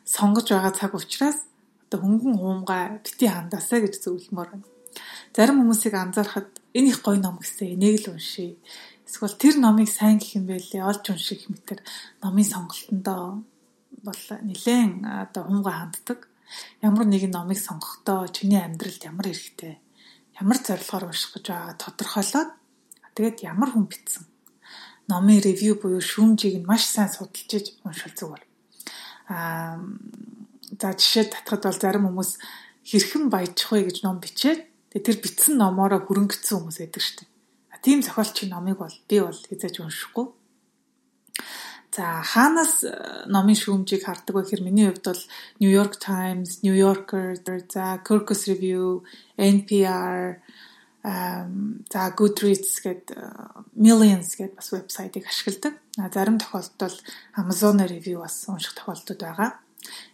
сонгож 0.05 0.47
байгаа 0.49 0.73
цаг 0.73 0.91
учраас 0.93 1.37
одоо 1.85 1.99
хөнгөн 2.01 2.35
хуумгай 2.39 2.83
бити 3.03 3.27
хандаасаа 3.27 3.79
гэж 3.83 3.93
зөвлөмөр 4.01 4.49
байна. 4.51 4.67
Зарим 5.35 5.61
хүмүүсийг 5.61 5.93
анзаархад 5.95 6.49
энэ 6.73 6.89
их 6.91 6.99
гоё 7.03 7.19
ном 7.19 7.37
гэсэн 7.39 7.75
энийг 7.75 8.07
л 8.07 8.15
уншия. 8.15 8.55
Эсвэл 9.07 9.35
тэр 9.35 9.55
номыг 9.59 9.89
сайн 9.91 10.17
гэх 10.19 10.39
юм 10.39 10.45
байлээ 10.47 10.83
олж 10.83 11.03
унших 11.11 11.51
мэтэр 11.51 11.79
номын 12.23 12.47
сонголтондоо 12.47 13.43
бол 14.07 14.23
нэлээд 14.47 15.03
одоо 15.03 15.43
хуумгай 15.45 15.75
ханддаг. 15.75 16.19
Ямар 16.81 17.05
нэгэн 17.07 17.31
номыг 17.31 17.59
сонгохдоо 17.59 18.27
чиний 18.27 18.59
амьдралд 18.59 19.03
ямар 19.07 19.27
хэрэгтэй, 19.31 19.79
ямар 20.41 20.57
зорилгоор 20.57 21.05
унших 21.13 21.37
гэж 21.37 21.45
байгаа 21.47 21.77
тодорхойлоод 21.77 22.51
Тэгээд 23.15 23.43
ямар 23.43 23.69
хүн 23.75 23.91
бичсэн 23.91 24.23
номын 25.11 25.43
ревю 25.43 25.75
буюу 25.75 25.99
шүүмжийг 25.99 26.63
нь 26.63 26.67
маш 26.67 26.87
сайн 26.87 27.11
судалж 27.11 27.51
иж 27.51 27.65
уншвал 27.83 28.15
зүгээр. 28.15 28.43
Аа 29.27 29.83
за 30.79 30.95
жишээ 30.95 31.27
татхад 31.27 31.67
бол 31.67 31.75
зарим 31.75 32.07
хүмүүс 32.07 32.31
хэрхэн 32.87 33.27
баяжих 33.27 33.67
вэ 33.67 33.91
гэж 33.91 33.97
ном 34.07 34.23
бичээд 34.23 34.63
тэр 34.95 35.17
бичсэн 35.19 35.59
номоороо 35.59 35.99
хөрөнгөцсөн 36.07 36.63
хүмүүс 36.63 36.77
байдаг 36.79 37.03
шүү 37.03 37.15
дээ. 37.19 37.29
Тийм 37.83 37.99
зохиолчийн 37.99 38.49
номыг 38.55 38.79
бол 38.79 38.95
би 39.11 39.17
бол 39.19 39.35
хязгаарч 39.35 39.77
уншихгүй. 39.83 40.25
За 41.91 42.23
хаанаас 42.23 42.87
э, 42.87 43.27
номын 43.27 43.57
шүүмжийг 43.59 44.07
хардаг 44.07 44.31
вэ 44.31 44.47
гэхээр 44.47 44.63
миний 44.63 44.87
хувьд 44.87 45.11
бол 45.11 45.23
New 45.59 45.67
York 45.67 45.99
Times, 45.99 46.63
New 46.63 46.71
Yorker, 46.71 47.35
за 47.43 47.99
Kirkus 48.07 48.47
Review, 48.47 49.03
NPR, 49.35 50.39
um 51.03 51.83
за 51.91 52.15
Goodreads 52.15 52.79
гээд 52.79 53.11
э, 53.11 53.19
Millions 53.75 54.39
гээд 54.39 54.55
бас 54.55 54.71
вебсайтыг 54.71 55.27
ашигладаг. 55.27 55.83
Зарим 56.15 56.39
тохиолдолд 56.39 57.03
Amazon 57.35 57.83
ревю 57.83 58.23
бас 58.23 58.47
унших 58.47 58.71
тохиолдол 58.71 59.19
байгаа. 59.19 59.59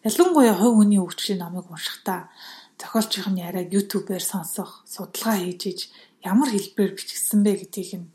Ялангуяа 0.01 0.57
хувь 0.57 0.81
хүний 0.81 0.97
хөгжлийн 0.97 1.45
номыг 1.45 1.69
уншихдаа 1.69 2.33
зохиолчийн 2.81 3.37
яриаг 3.37 3.69
YouTube-ээр 3.69 4.25
сонсох, 4.25 4.81
судалгаа 4.89 5.37
хийж 5.45 5.61
иж 5.69 5.79
ямар 6.25 6.49
хэлбэрээр 6.49 6.97
бичигдсэн 6.97 7.45
бэ 7.45 7.51
гэдгийг 7.61 7.91
нь 8.01 8.09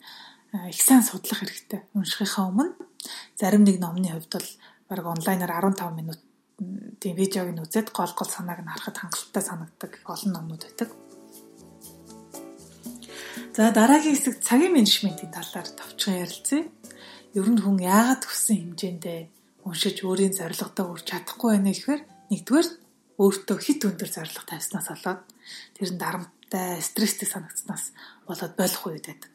э, 0.51 0.75
их 0.75 0.83
сайн 0.83 1.07
судлах 1.07 1.47
хэрэгтэй. 1.47 1.87
Уншихынхаа 1.95 2.51
өмнө 2.51 2.75
Зарим 3.39 3.65
нэг 3.65 3.81
номны 3.81 4.13
хувьд 4.13 4.33
бол 4.33 4.49
баг 4.89 5.07
онлайнаар 5.07 5.53
15 5.63 5.99
минут 5.99 6.21
тийм 7.01 7.17
видеог 7.17 7.49
нь 7.51 7.63
үзээд 7.63 7.91
гол 7.91 8.13
гол 8.15 8.31
санааг 8.31 8.61
нь 8.63 8.71
харахад 8.71 8.97
хангалттай 8.99 9.43
санагддаг 9.43 9.93
олон 10.07 10.31
номнууд 10.33 10.63
байдаг. 10.63 10.91
За 13.57 13.73
дараагийн 13.73 14.17
хэсэг 14.17 14.41
цагийн 14.41 14.73
менежментийн 14.73 15.33
талаар 15.35 15.69
товчхон 15.69 16.25
ярилцъя. 16.25 16.65
Ер 17.35 17.47
нь 17.49 17.61
хүн 17.61 17.79
яагаад 17.83 18.23
хүссэн 18.25 18.77
хэмжээндээ 18.77 19.21
уншиж 19.69 19.97
өөрийн 20.05 20.33
зорилгодоо 20.37 20.85
хүрч 20.89 21.07
чадахгүй 21.11 21.51
байна 21.53 21.73
гэхээр 21.73 22.03
нэгдүгээр 22.33 22.69
өөртөө 23.21 23.59
хит 23.61 23.81
өндөр 23.85 24.11
зорилго 24.11 24.45
тавьснаас 24.49 24.89
болоод 24.89 25.23
тэр 25.77 25.91
нь 25.93 26.01
дарамттай, 26.01 26.81
стресстэй 26.81 27.29
санагдсанаас 27.29 27.93
болоод 28.27 28.55
болох 28.57 28.83
үед 28.89 29.05
байдаг. 29.07 29.33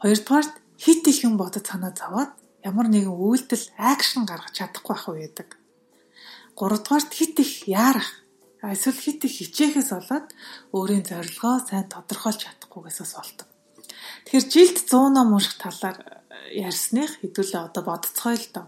Хоёрдугаар 0.00 0.46
хит 0.78 1.02
их 1.10 1.18
юм 1.26 1.34
бодож 1.36 1.66
санаа 1.66 1.92
зовоод 1.92 2.32
ямар 2.64 2.88
нэгэн 2.92 3.12
үйлдэл 3.12 3.66
акшн 3.78 4.28
гаргаж 4.28 4.54
чадахгүй 4.56 4.94
байх 4.94 5.06
байдаг. 5.08 5.48
Гуравдугаарт 6.58 7.12
хит 7.14 7.40
их 7.40 7.68
яарах 7.68 8.20
эсвэл 8.62 9.00
хит 9.00 9.24
их 9.24 9.32
хичээхээс 9.40 9.90
болоод 9.96 10.28
өөрийн 10.76 11.04
зорилгоо 11.08 11.64
сайн 11.64 11.88
тодорхойлж 11.88 12.44
чадахгүйгээсээс 12.44 13.12
болдог. 13.16 13.48
Тэгэхээр 14.28 14.46
жилд 14.52 14.78
100 14.84 15.16
ном 15.16 15.32
унших 15.32 15.56
талаар 15.56 15.98
э, 16.28 16.60
ярьсных 16.60 17.24
хэдүүлээ 17.24 17.72
одоо 17.72 17.82
бодцгоё 17.88 18.36
л 18.36 18.48
доо. 18.52 18.66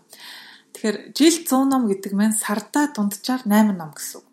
Тэгэхээр 0.73 0.99
жилд 1.13 1.45
100 1.45 1.69
ном 1.69 1.83
гэдэг 1.93 2.13
маань 2.17 2.37
сардаа 2.37 2.89
дунджаар 2.89 3.45
8 3.45 3.77
ном 3.77 3.93
гэсэн 3.93 4.25
үг. 4.25 4.27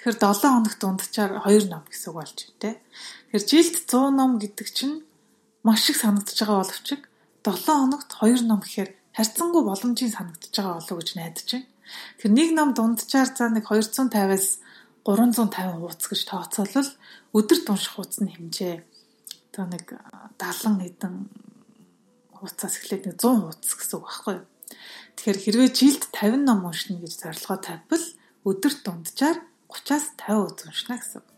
Тэгэхээр 0.00 0.16
7 0.16 0.48
хоногт 0.48 0.80
дунджаар 0.80 1.32
2 1.44 1.68
ном 1.68 1.84
гэсэн 1.84 2.08
үг 2.08 2.16
болж 2.16 2.38
байна 2.40 2.56
те. 2.64 2.70
Тэгэхээр 3.28 3.44
жилд 3.44 3.76
100 3.84 4.16
ном 4.16 4.30
гэдэг 4.40 4.68
чинь 4.72 5.04
маш 5.60 5.84
их 5.92 6.00
санагдаж 6.00 6.38
байгаа 6.40 6.64
боловч 6.64 6.88
7 7.44 7.64
хоногт 7.64 8.10
2 8.12 8.46
ном 8.46 8.60
гэхээр 8.60 8.90
харьцангуй 9.16 9.62
боломжийн 9.64 10.12
санагдаж 10.14 10.52
байгаа 10.54 10.74
болов 10.78 10.92
уу 10.92 11.00
гэж 11.02 11.10
найдаж 11.16 11.48
байна. 11.52 11.68
Тэгэхээр 12.18 12.36
нэг 12.36 12.50
ном 12.54 12.70
дунджаар 12.74 13.30
за 13.32 13.48
нэг 13.48 13.64
250-аас 13.66 14.46
350 15.08 15.80
хуудас 15.80 16.06
гэж 16.08 16.20
тооцоолол 16.28 16.90
өдөрт 17.32 17.66
унших 17.72 17.92
хуудасны 17.96 18.28
хэмжээ 18.28 18.74
одоо 19.58 19.64
нэг 19.72 19.86
70 20.36 20.84
хэдэн 20.84 21.14
хуудасаас 22.36 22.74
эхлээд 22.78 23.04
нэг 23.08 23.16
100 23.16 23.40
хуудас 23.40 23.72
гэсэн 23.74 23.96
үг 23.96 24.04
байхгүй 24.04 24.34
юу. 24.36 24.46
Тэгэхээр 25.16 25.38
хэрвээ 25.42 25.70
жилд 25.72 26.02
50 26.12 26.44
ном 26.44 26.60
уншина 26.68 27.00
гэж 27.00 27.12
зорилгоо 27.24 27.58
тавьбал 27.58 28.06
өдөрт 28.44 28.80
дунджаар 28.84 29.38
30-аас 29.72 30.06
50 30.20 30.28
хуудас 30.28 30.66
уншина 30.68 30.96
гэсэн 31.00 31.18
үг. 31.24 31.28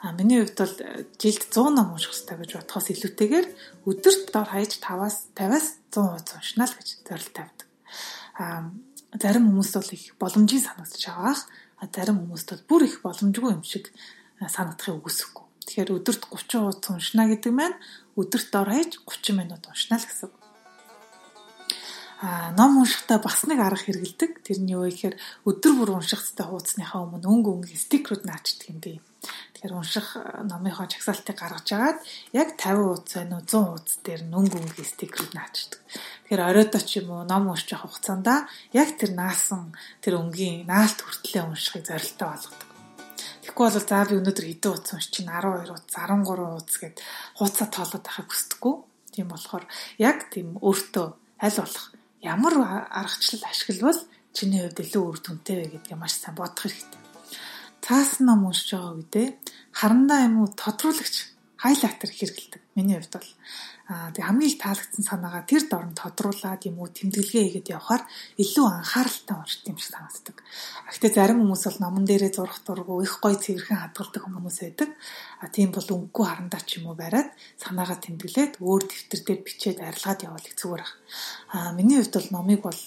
А 0.00 0.12
миний 0.12 0.40
хувьд 0.44 0.58
бол 0.58 0.76
э, 0.80 1.04
жилд 1.18 1.42
100 1.50 1.70
ном 1.70 1.92
унших 1.92 2.12
хэрэгтэй 2.12 2.36
гэж 2.36 2.50
бодхоос 2.56 2.86
илүүтэйгээр 2.92 3.46
өдөрт 3.88 4.24
дор 4.32 4.48
хаяж 4.52 4.72
5-аас 4.78 5.16
50-аас 5.34 5.66
100 5.90 6.04
хуудас 6.04 6.36
уншина 6.36 6.64
л 6.68 6.76
гэж 6.76 6.88
зорилт 7.06 7.32
тавьдаг. 7.34 7.68
А 8.38 8.70
зарим 9.16 9.48
хүмүүст 9.50 9.74
бол 9.76 9.90
их 9.96 10.04
боломжийн 10.20 10.64
санагдаж 10.64 11.04
байгаах. 11.06 11.42
Зарим 11.92 12.16
хүмүүст 12.22 12.48
бол 12.52 12.64
бүр 12.68 12.82
их 12.86 12.96
боломжгүй 13.02 13.50
юм 13.56 13.64
шиг 13.64 13.92
санагдахыг 14.40 15.00
үгүйсэхгүй. 15.00 15.44
Тэгэхээр 15.66 15.94
өдөрт 15.96 16.22
30 16.30 16.60
хуудас 16.60 16.90
уншина 16.92 17.24
гэдэг 17.32 17.52
маань 17.52 17.76
өдөрт 18.14 18.48
дор 18.52 18.68
хаяж 18.70 19.00
30 19.02 19.34
минут 19.34 19.66
уншина 19.66 19.98
л 19.98 20.06
гэсэн 20.06 20.28
үг 20.30 20.45
ном 22.22 22.80
уншихтаа 22.80 23.20
бас 23.20 23.44
нэг 23.44 23.60
арга 23.60 23.76
хэрэгэлдэг. 23.76 24.40
Тэр 24.40 24.58
нь 24.64 24.72
юу 24.72 24.88
вэ 24.88 24.96
гэхээр 24.96 25.16
өдөр 25.44 25.72
бүр 25.76 25.90
унших 26.00 26.24
хэвээр 26.24 26.48
хуудасныхаа 26.48 27.04
өмнө 27.04 27.28
өнгө 27.28 27.50
өнгө 27.60 27.76
стикерүүд 27.76 28.24
наачдаг 28.24 28.72
юм 28.72 28.80
би. 28.80 28.92
Тэгэхээр 29.52 29.76
унших 29.76 30.16
номынхоо 30.48 30.88
чагсаалтыг 30.88 31.36
гаргаж 31.36 31.68
агаад 31.76 31.98
яг 32.32 32.56
50 32.56 32.88
хуудас 32.88 33.12
байна 33.20 33.36
уу 33.36 33.44
100 33.44 33.68
хуудас 33.68 33.96
дээр 34.00 34.22
өнгө 34.32 34.56
өнгө 34.64 34.84
стикерүүд 34.96 35.32
наачдаг. 35.36 35.80
Тэгэхээр 36.24 36.42
оройдоо 36.48 36.80
ч 36.80 36.90
юм 37.04 37.08
уу 37.12 37.22
ном 37.28 37.52
уншиж 37.52 37.68
явах 37.76 37.92
хугацаанд 37.92 38.28
яг 38.72 38.88
тэр 38.96 39.12
наасан 39.12 39.76
тэр 40.00 40.16
өнгийн 40.16 40.64
наалт 40.64 40.96
хүртлээ 40.96 41.44
уншихыг 41.44 41.84
зорилттой 41.84 42.28
болгодог. 42.32 42.70
Тэгэхгүй 43.44 43.64
бол 43.68 43.76
за 43.76 44.04
би 44.08 44.14
өнөөдөр 44.16 44.46
хэдэн 44.48 44.70
хуудас 44.72 44.92
уншиж 44.96 45.12
чинь 45.12 45.28
12 45.28 45.68
хуудас 45.68 45.92
13 45.92 46.24
хуудас 46.24 46.76
гэд 46.80 46.96
хуудасаа 47.36 47.68
тоолоод 47.72 48.04
байхыг 48.08 48.28
хүсдэггүй. 48.32 48.74
Тийм 49.12 49.28
болохоор 49.28 49.64
яг 50.00 50.18
тийм 50.32 50.56
өөртөө 50.60 51.06
аль 51.44 51.60
болох 51.60 51.95
ямар 52.22 52.54
аргачлал 52.90 53.44
ашиглавал 53.50 54.00
чиний 54.36 54.60
хувьд 54.62 54.80
илүү 54.84 55.02
үр 55.08 55.18
дүнтэй 55.20 55.56
вэ 55.56 55.66
гэдгийг 55.72 55.98
маш 56.00 56.14
сайн 56.16 56.36
бодох 56.36 56.68
хэрэгтэй. 56.68 57.00
Цаасан 57.84 58.26
ном 58.26 58.46
уншиж 58.48 58.72
байгаа 58.72 58.92
үедээ 58.96 59.28
харандаа 59.72 60.20
юм 60.28 60.44
уу 60.44 60.48
тодруулагч 60.52 61.16
хайлайтер 61.56 62.10
хэрэгэлдэг. 62.12 62.62
Миний 62.76 62.96
хувьд 62.98 63.14
бол 63.16 63.30
Аа 63.86 64.10
тэг 64.10 64.26
хамгийн 64.26 64.50
их 64.50 64.58
таалагдсан 64.58 65.04
санаагаа 65.06 65.46
тэр 65.46 65.70
дорн 65.70 65.94
тодруулаад 65.94 66.66
юм 66.66 66.82
уу 66.82 66.90
тэмдэглэгээ 66.90 67.62
хийгээд 67.62 67.74
явхаар 67.78 68.02
илүү 68.34 68.66
анхааралтай 68.66 69.36
уншдаг 69.38 69.70
юм 69.70 69.78
шиг 69.78 69.94
санагддаг. 69.94 70.36
Гэхдээ 70.90 71.12
зарим 71.14 71.38
хүмүүс 71.46 71.62
бол 71.70 71.78
номон 71.86 72.02
дээрээ 72.02 72.34
зурх 72.34 72.58
дургу 72.66 72.98
их 73.06 73.14
гой 73.22 73.38
цэвэрхэн 73.38 73.78
хадгалдаг 73.78 74.22
хүмүүс 74.26 74.58
байдаг. 74.58 74.90
А 75.38 75.46
тийм 75.54 75.70
бол 75.70 75.86
өнгөгүй 75.86 76.26
харандаа 76.26 76.62
ч 76.66 76.82
юм 76.82 76.90
уу 76.90 76.98
бариад 76.98 77.30
санаагаа 77.62 77.98
тэмдэглээд 78.02 78.58
өөр 78.58 78.82
дэвтэр 78.90 79.20
дээр 79.22 79.40
бичээд 79.46 79.78
арилгаад 79.78 80.24
явал 80.26 80.42
их 80.42 80.58
зүгээр 80.58 80.82
ах. 80.82 80.94
А 81.54 81.70
миний 81.70 82.02
хувьд 82.02 82.18
бол 82.18 82.30
номыг 82.34 82.60
бол 82.66 82.82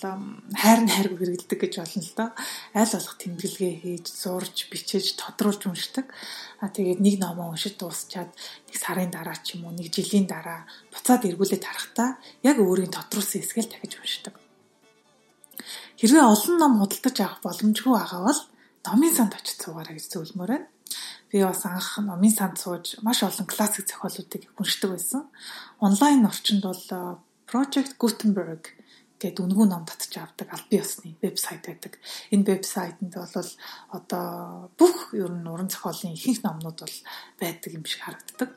хайр 0.52 0.80
нь 0.84 0.92
хайргүй 0.92 1.16
хэрэгэлдэг 1.16 1.60
гэж 1.64 1.74
болно 1.80 2.04
л 2.04 2.14
доо. 2.20 2.30
Аль 2.76 2.92
болох 2.92 3.16
тэмдэглэгээ 3.16 3.74
хийж, 3.80 4.06
зурж, 4.12 4.56
бичээж 4.68 5.16
тодруулж 5.16 5.64
уншдаг. 5.64 6.12
А 6.60 6.68
тэгээд 6.68 7.00
нэг 7.00 7.16
номоо 7.24 7.56
уншиж 7.56 7.80
дуусчаад 7.80 8.36
нэг 8.68 8.76
сарын 8.76 9.14
дараа 9.14 9.40
ч 9.40 9.56
юм 9.56 9.70
уу, 9.70 9.74
нэг 9.78 9.88
жилийн 9.96 10.28
дараа 10.28 10.68
буцаад 10.94 11.26
эргүүлээд 11.26 11.64
харахтаа 11.66 12.10
яг 12.44 12.58
өөрийн 12.60 12.94
тодруулсан 12.94 13.42
хэсгээл 13.42 13.72
дахиж 13.72 13.94
уншдаг. 14.00 14.36
Хэрвээ 16.00 16.26
олон 16.26 16.56
ном 16.58 16.74
худалдаж 16.80 17.18
авах 17.22 17.42
боломжгүй 17.44 17.94
байгаа 17.94 18.22
бол 18.28 18.42
номын 18.88 19.14
санд 19.16 19.34
очиж 19.36 19.58
суугаарай 19.60 19.96
гэж 20.00 20.06
зөвлөмөр 20.10 20.52
байна. 20.54 20.68
Би 21.30 21.38
бас 21.44 21.62
анх 21.68 22.00
номын 22.00 22.34
санд 22.34 22.58
сууж 22.58 22.86
маш 23.06 23.20
олон 23.22 23.46
классик 23.46 23.86
зохиолуудыг 23.86 24.44
уншдаг 24.58 24.90
байсан. 24.96 25.28
Онлайн 25.80 26.26
орчинд 26.26 26.64
бол 26.64 26.84
Project 27.50 27.98
Gutenberg 28.02 28.64
гэдэг 29.20 29.44
үнгүү 29.44 29.68
ном 29.68 29.84
татж 29.84 30.16
авдаг 30.16 30.48
аль 30.56 30.68
бие 30.72 30.82
усны 30.82 31.20
вебсайт 31.20 31.68
байдаг. 31.68 32.00
Энэ 32.32 32.48
вебсайтэнд 32.48 33.14
бол 33.20 33.52
одоо 33.92 34.72
бүх 34.80 35.12
ер 35.12 35.28
нь 35.28 35.52
уран 35.52 35.68
зохиолын 35.68 36.16
ихэнх 36.16 36.40
номнууд 36.48 36.80
бол 36.80 36.98
байдаг 37.36 37.72
юм 37.76 37.84
шиг 37.84 38.00
харагддаг. 38.08 38.56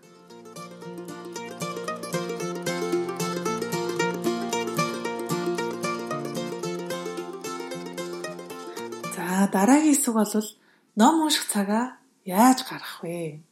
Дараагийн 9.53 9.95
хэсэг 9.95 10.15
бол 10.17 10.49
ном 10.97 11.15
унших 11.23 11.47
цагаа 11.53 12.01
яаж 12.25 12.65
гаргах 12.65 13.05
вэ? 13.05 13.45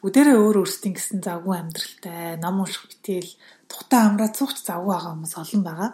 Бүгдээрээ 0.00 0.36
өөр 0.38 0.56
өөрсдийн 0.62 0.94
гэсэн 0.94 1.20
завгүй 1.26 1.54
амьдралтай 1.58 2.38
ном 2.38 2.62
унших 2.62 2.86
битэл 2.86 3.30
тухтай 3.66 4.00
амраа 4.06 4.30
цугч 4.30 4.62
завгүй 4.62 4.94
байгаа 4.94 5.12
хүмүүс 5.18 5.34
олон 5.42 5.62
байгаа. 5.66 5.90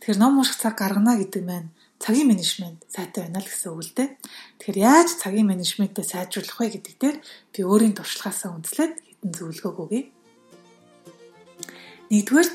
Тэгэхээр 0.00 0.18
ном 0.20 0.34
унших 0.40 0.56
цаг 0.58 0.74
гаргана 0.74 1.14
гэдэг 1.20 1.42
маань 1.46 1.70
цагийн 2.02 2.28
менежмент 2.28 2.84
сайтай 2.90 3.24
байна 3.24 3.40
л 3.40 3.48
гэсэн 3.48 3.70
үг 3.72 3.82
л 3.84 3.92
дээ. 3.96 4.08
Тэгэхээр 4.60 4.78
яаж 4.80 5.08
цагийн 5.16 5.48
менежментээ 5.48 6.04
сайжруулах 6.04 6.58
вэ 6.60 6.68
гэдэг 6.76 6.94
дээр 7.00 7.16
би 7.52 7.60
өөрийн 7.64 7.94
туршлагаасаа 7.96 8.52
үндэслээд 8.52 8.94
хэдэн 9.00 9.32
зөвлөгөө 9.32 9.84
өгье. 9.88 10.02
Нэгдүгээр 12.12 12.50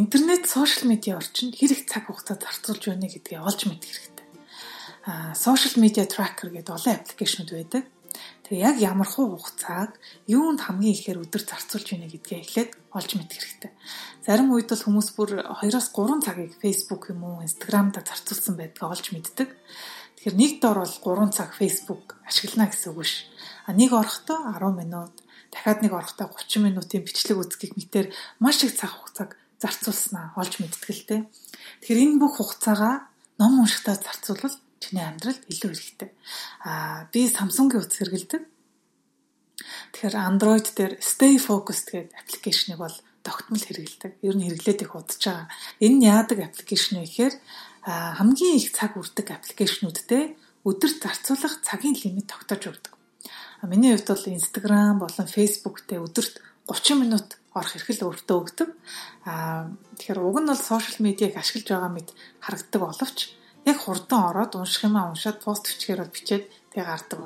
интернет, 0.00 0.48
сошиал 0.48 0.88
медиа 0.88 1.20
орчинд 1.20 1.56
хэрэг 1.60 1.84
цаг 1.84 2.08
хугацаа 2.08 2.40
зарцуулж 2.40 2.82
байна 2.88 3.08
гэдгийг 3.12 3.44
олж 3.44 3.60
мэдэх 3.68 3.92
хэрэгтэй. 3.92 4.15
Social 5.06 5.78
media 5.78 6.02
tracker 6.02 6.50
гэдэг 6.50 6.74
олон 6.74 6.98
аппликейшнуд 6.98 7.54
байдаг. 7.54 7.86
Тэгээ 8.42 8.62
яг 8.66 8.76
ямар 8.82 9.06
хугацааг 9.06 9.94
юунд 10.26 10.66
хамгийн 10.66 10.98
ихээр 10.98 11.22
өдөр 11.22 11.42
зарцуулж 11.46 11.86
байна 11.94 12.10
гэдгээ 12.10 12.42
эхлээд 12.42 12.70
олж 12.90 13.10
мэдэх 13.14 13.38
хэрэгтэй. 13.38 13.72
Зарим 14.26 14.50
үед 14.50 14.66
бол 14.66 14.82
хүмүүс 14.82 15.08
бүр 15.14 15.30
2-оос 15.46 15.94
3 15.94 16.26
цагийг 16.26 16.58
Facebook 16.58 17.14
юм 17.14 17.22
уу, 17.22 17.46
Instagram-да 17.46 18.02
зарцуулсан 18.02 18.58
байдгаа 18.58 18.90
олж 18.98 19.14
мэддэг. 19.14 19.50
Тэгэхээр 20.18 20.36
нэг 20.42 20.52
дор 20.58 20.82
бол 20.82 20.90
3 20.90 21.30
цаг 21.30 21.54
Facebook 21.54 22.18
ашиглана 22.26 22.66
гэсэн 22.66 22.90
үг 22.90 22.98
биш. 23.06 23.30
А 23.66 23.70
нэг 23.70 23.94
орохдоо 23.94 24.42
10 24.58 24.74
минут, 24.74 25.14
дахиад 25.54 25.86
нэг 25.86 25.94
орохдоо 25.94 26.34
30 26.34 26.66
минутын 26.66 27.06
бичлэг 27.06 27.38
үзэхийг 27.38 27.78
мэтэр 27.78 28.10
маш 28.42 28.58
их 28.66 28.74
цаг 28.74 28.90
хугацааг 28.90 29.38
зарцуулснаа 29.62 30.34
олж 30.34 30.58
мэддэг 30.58 30.90
л 30.90 31.06
дээ. 31.06 31.20
Тэгэхээр 31.82 32.02
энэ 32.02 32.18
бүх 32.18 32.42
хугацаагаа 32.42 33.06
ном 33.38 33.62
уншихтаа 33.62 33.94
зарцуулбал 33.98 34.56
чиний 34.80 35.04
амьдралд 35.04 35.42
илүү 35.48 35.70
хэрэгтэй. 35.72 36.10
Аа 36.64 37.08
би 37.12 37.28
Samsung-ийн 37.28 37.82
утас 37.82 37.98
хэрэгэлдэг. 38.00 38.42
Тэгэхээр 39.92 40.16
Android 40.20 40.66
дээр 40.76 40.92
Stay 41.00 41.40
Focused 41.40 41.88
гэдэг 41.92 42.12
аппликейшнийг 42.12 42.78
бол 42.80 42.96
тогтмол 43.24 43.62
хэрэгэлдэг. 43.64 44.12
Ер 44.22 44.34
нь 44.36 44.44
хэрэглээд 44.46 44.84
их 44.84 44.92
удаж 44.94 45.18
байгаа. 45.18 45.48
Энэ 45.80 45.96
нь 45.96 46.06
яадаг 46.06 46.38
аппликейшн 46.44 47.00
вэ 47.00 47.08
гэхээр 47.08 47.34
хамгийн 47.86 48.58
их 48.60 48.70
цаг 48.76 48.94
үрдэг 48.98 49.26
аппликейшнүүдтэй 49.32 50.24
өдөр 50.66 50.92
зарцуулах 50.98 51.62
цагийн 51.62 51.96
лимит 51.96 52.26
тогтоож 52.30 52.74
өгдөг. 52.74 52.92
Миний 53.66 53.94
хувьд 53.94 54.10
бол 54.10 54.26
Instagram 54.34 54.98
болон 55.02 55.26
Facebook 55.26 55.86
дээр 55.86 56.06
өдөрт 56.06 56.42
30 56.66 57.02
минут 57.02 57.38
орох 57.54 57.72
эрхэл 57.78 58.10
өөртөө 58.10 58.36
өгдөг. 58.42 58.70
Аа 59.24 59.70
тэгэхээр 59.96 60.18
уг 60.20 60.36
нь 60.42 60.50
бол 60.50 60.58
сошиал 60.58 60.98
медиаг 61.00 61.38
ашиглаж 61.38 61.66
байгаа 61.70 61.92
мэд 61.94 62.08
харагддаг 62.42 62.80
боловч 62.82 63.18
яг 63.66 63.78
хурдан 63.82 64.30
ороод 64.30 64.54
унших 64.54 64.86
юмаа 64.86 65.10
уншаад 65.10 65.42
пост 65.42 65.66
өчгээр 65.66 66.00
бол 66.02 66.14
бичээд 66.14 66.44
тэгээ 66.70 66.86
гардаг. 66.86 67.20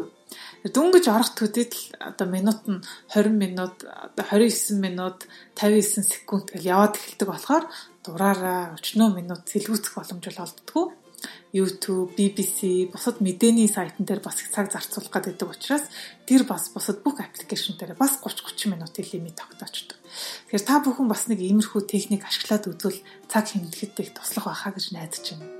Дөнгөж 0.64 1.04
орох 1.08 1.32
төдийд 1.36 1.72
л 1.74 1.84
одоо 2.00 2.26
минут 2.28 2.60
нь 2.64 2.80
20 3.12 3.34
минут, 3.34 3.76
одоо 3.84 4.24
29 4.24 4.80
минут, 4.80 5.28
59 5.56 6.04
секунд 6.04 6.46
гэж 6.52 6.62
яваад 6.64 6.96
эхэлдэг 6.96 7.28
болохоор 7.28 7.64
дураараа 8.04 8.76
40 8.78 9.18
минут 9.18 9.42
сэлгүүцэх 9.52 9.92
боломж 9.96 10.24
бол 10.24 10.44
олддгоо. 10.44 10.86
YouTube, 11.52 12.16
BBC, 12.16 12.88
бусад 12.88 13.20
мэдээний 13.20 13.68
сайтн 13.68 14.08
дээр 14.08 14.24
бас 14.24 14.40
их 14.40 14.48
цаг 14.54 14.72
зарцуулах 14.72 15.12
гэдэг 15.12 15.50
учраас 15.50 15.84
тэр 16.24 16.48
бас 16.48 16.72
бусад 16.72 17.04
бүх 17.04 17.20
аппликейшн 17.20 17.76
дээр 17.76 17.98
бас 17.98 18.22
30 18.24 18.48
30 18.56 18.72
минутын 18.72 19.04
лимит 19.12 19.36
тогтоочдөг. 19.36 19.98
Тэгэхээр 20.48 20.64
та 20.64 20.80
бүхэн 20.80 21.10
бас 21.10 21.28
нэг 21.28 21.44
иймэрхүү 21.44 21.84
техник 21.84 22.24
ашиглаад 22.24 22.70
үзвэл 22.70 23.04
цаг 23.28 23.52
хэмнэхэд 23.52 24.00
их 24.00 24.14
туслах 24.16 24.48
байхаа 24.48 24.72
гэж 24.72 24.86
найдаж 24.96 25.24
байна. 25.36 25.59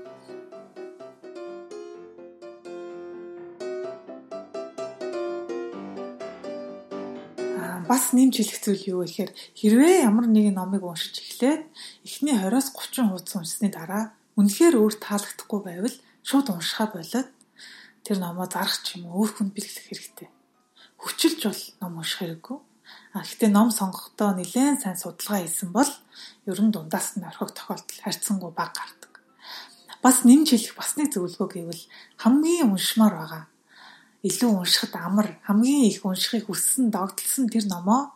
Бас 7.91 8.15
нэмж 8.15 8.39
хэлэх 8.39 8.59
зүйл 8.63 8.83
юу 8.87 8.99
гэхээр 9.03 9.31
хэрвээ 9.59 10.07
ямар 10.07 10.31
нэгэн 10.31 10.55
номыг 10.55 10.87
уншиж 10.87 11.19
эхлээд 11.19 11.67
эхний 12.07 12.31
20-30 12.39 13.11
хуудас 13.11 13.35
уншсны 13.35 13.67
дараа 13.67 14.15
үнэхээр 14.39 14.79
өөр 14.79 14.95
таалагдахгүй 14.95 15.59
байвал 15.59 15.95
шууд 16.23 16.47
уншихаа 16.55 16.87
болоод 16.95 17.27
тэр 18.07 18.17
номоо 18.23 18.47
зарах 18.47 18.79
ч 18.79 18.95
юм 18.95 19.11
уу 19.11 19.27
өөр 19.27 19.31
хүнд 19.35 19.51
бэлгэлэх 19.51 19.87
хэрэгтэй. 19.91 20.29
Хүчилж 21.03 21.41
бол 21.51 21.63
ном 21.83 21.99
унших 21.99 22.19
хэрэггүй. 22.23 22.57
А 23.11 23.27
гэхдээ 23.27 23.51
ном 23.51 23.69
сонгохдоо 23.75 24.39
нэлээд 24.39 24.79
сайн 24.87 24.95
судалгаа 24.95 25.43
хийсэн 25.43 25.69
бол 25.75 25.91
ер 26.47 26.59
нь 26.63 26.71
дундаас 26.71 27.19
нь 27.19 27.27
орхих 27.27 27.51
тохиолдол 27.51 27.99
харьцангуй 28.07 28.51
бага 28.55 28.71
гардаг. 28.71 29.13
Бас 29.99 30.23
нэмж 30.23 30.47
хэлэх 30.55 30.79
бас 30.79 30.95
нэг 30.95 31.11
зөвлөгөө 31.11 31.49
гэвэл 31.59 31.83
хамгийн 32.23 32.71
уншмаар 32.71 33.15
байгаа 33.19 33.43
илүү 34.21 34.51
уншихад 34.61 34.93
амар 35.01 35.41
хамгийн 35.49 35.89
их 35.89 36.05
уншихыг 36.05 36.45
хүссэн 36.45 36.93
догтлсон 36.93 37.49
тэр 37.49 37.65
номоо 37.65 38.13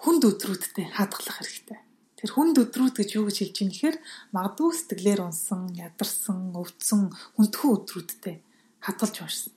хүнд 0.00 0.24
өдрүүдтэй 0.24 0.96
хадгалах 0.96 1.44
хэрэгтэй. 1.44 1.80
Тэр 2.16 2.30
хүнд 2.32 2.56
өдрүүд 2.56 2.96
гэж 2.96 3.10
юу 3.20 3.28
гэж 3.28 3.36
хэлж 3.44 3.56
юм 3.60 3.68
гэхээр 3.68 3.96
магадгүй 4.32 4.72
сэтгэлээр 4.72 5.20
унсан, 5.28 5.68
ядарсан, 5.76 6.56
өвдсөн 6.56 7.12
хүндхэн 7.36 7.70
өдрүүдтэй 7.76 8.36
хадгалж 8.80 9.16
уншсан. 9.20 9.52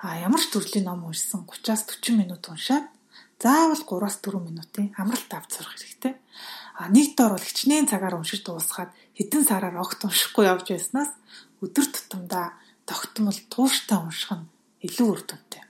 А 0.00 0.16
ямар 0.16 0.40
ч 0.40 0.48
төрлийн 0.48 0.88
ном 0.88 1.04
уншсан 1.04 1.44
30-аас 1.44 1.84
40 1.92 2.16
минут 2.16 2.48
уншаад 2.48 2.88
заавал 3.36 3.84
3-аас 3.84 4.16
4 4.24 4.40
минутын 4.48 4.96
амралт 4.96 5.28
авч 5.28 5.60
сурах 5.60 5.76
хэрэгтэй. 5.76 6.16
А 6.80 6.88
нэг 6.88 7.12
дор 7.16 7.36
бол 7.36 7.44
хичнээн 7.44 7.88
цагаар 7.88 8.16
уншиж 8.16 8.48
дуусгаад 8.48 8.96
хэдэн 9.12 9.44
сараар 9.44 9.76
огт 9.76 10.00
уншихгүй 10.08 10.48
явж 10.48 10.72
байснаас 10.72 11.12
өдөр 11.60 11.84
тутамдаа 11.84 12.56
тогтмол 12.88 13.36
тууштай 13.52 14.00
унших 14.00 14.32
нь 14.36 14.48
илүү 14.82 15.08
үр 15.08 15.20
дүнтэй. 15.24 15.64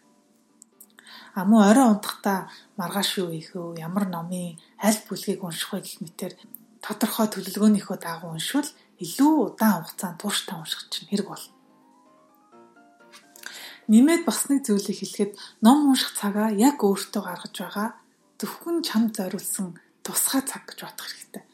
А 1.36 1.44
мөн 1.44 1.68
орой 1.70 1.86
унтахдаа 1.92 2.48
маргааш 2.80 3.20
юу 3.20 3.30
ийх 3.30 3.52
вэ? 3.54 3.78
Ямар 3.78 4.08
номын 4.08 4.56
аль 4.80 5.00
бүлгийг 5.04 5.44
унших 5.44 5.76
вэ 5.76 5.84
гэх 5.84 6.00
мэтэр 6.00 6.32
тодорхой 6.80 7.28
төлөвлөгөөнийхөө 7.28 7.96
дагуу 8.00 8.32
уншвал 8.32 8.68
илүү 9.04 9.32
удаан 9.52 9.84
хугацаанд 9.84 10.18
тууштай 10.18 10.56
унших 10.56 10.88
чинь 10.88 11.10
хэрэг 11.12 11.28
болно. 11.28 11.52
Нэмээд 13.92 14.22
бас 14.24 14.48
нэг 14.48 14.64
зүйлийг 14.64 14.98
хэлэхэд 14.98 15.32
ном 15.60 15.92
унших 15.92 16.16
цагаа 16.16 16.50
яг 16.50 16.80
өөртөө 16.80 17.22
гаргаж 17.22 17.54
байгаа 17.60 17.88
зөвхөн 18.40 18.82
чамд 18.82 19.14
зориулсан 19.14 19.78
тусгай 20.02 20.42
цаг 20.42 20.62
гэж 20.66 20.78
бодох 20.82 21.06
хэрэгтэй. 21.06 21.44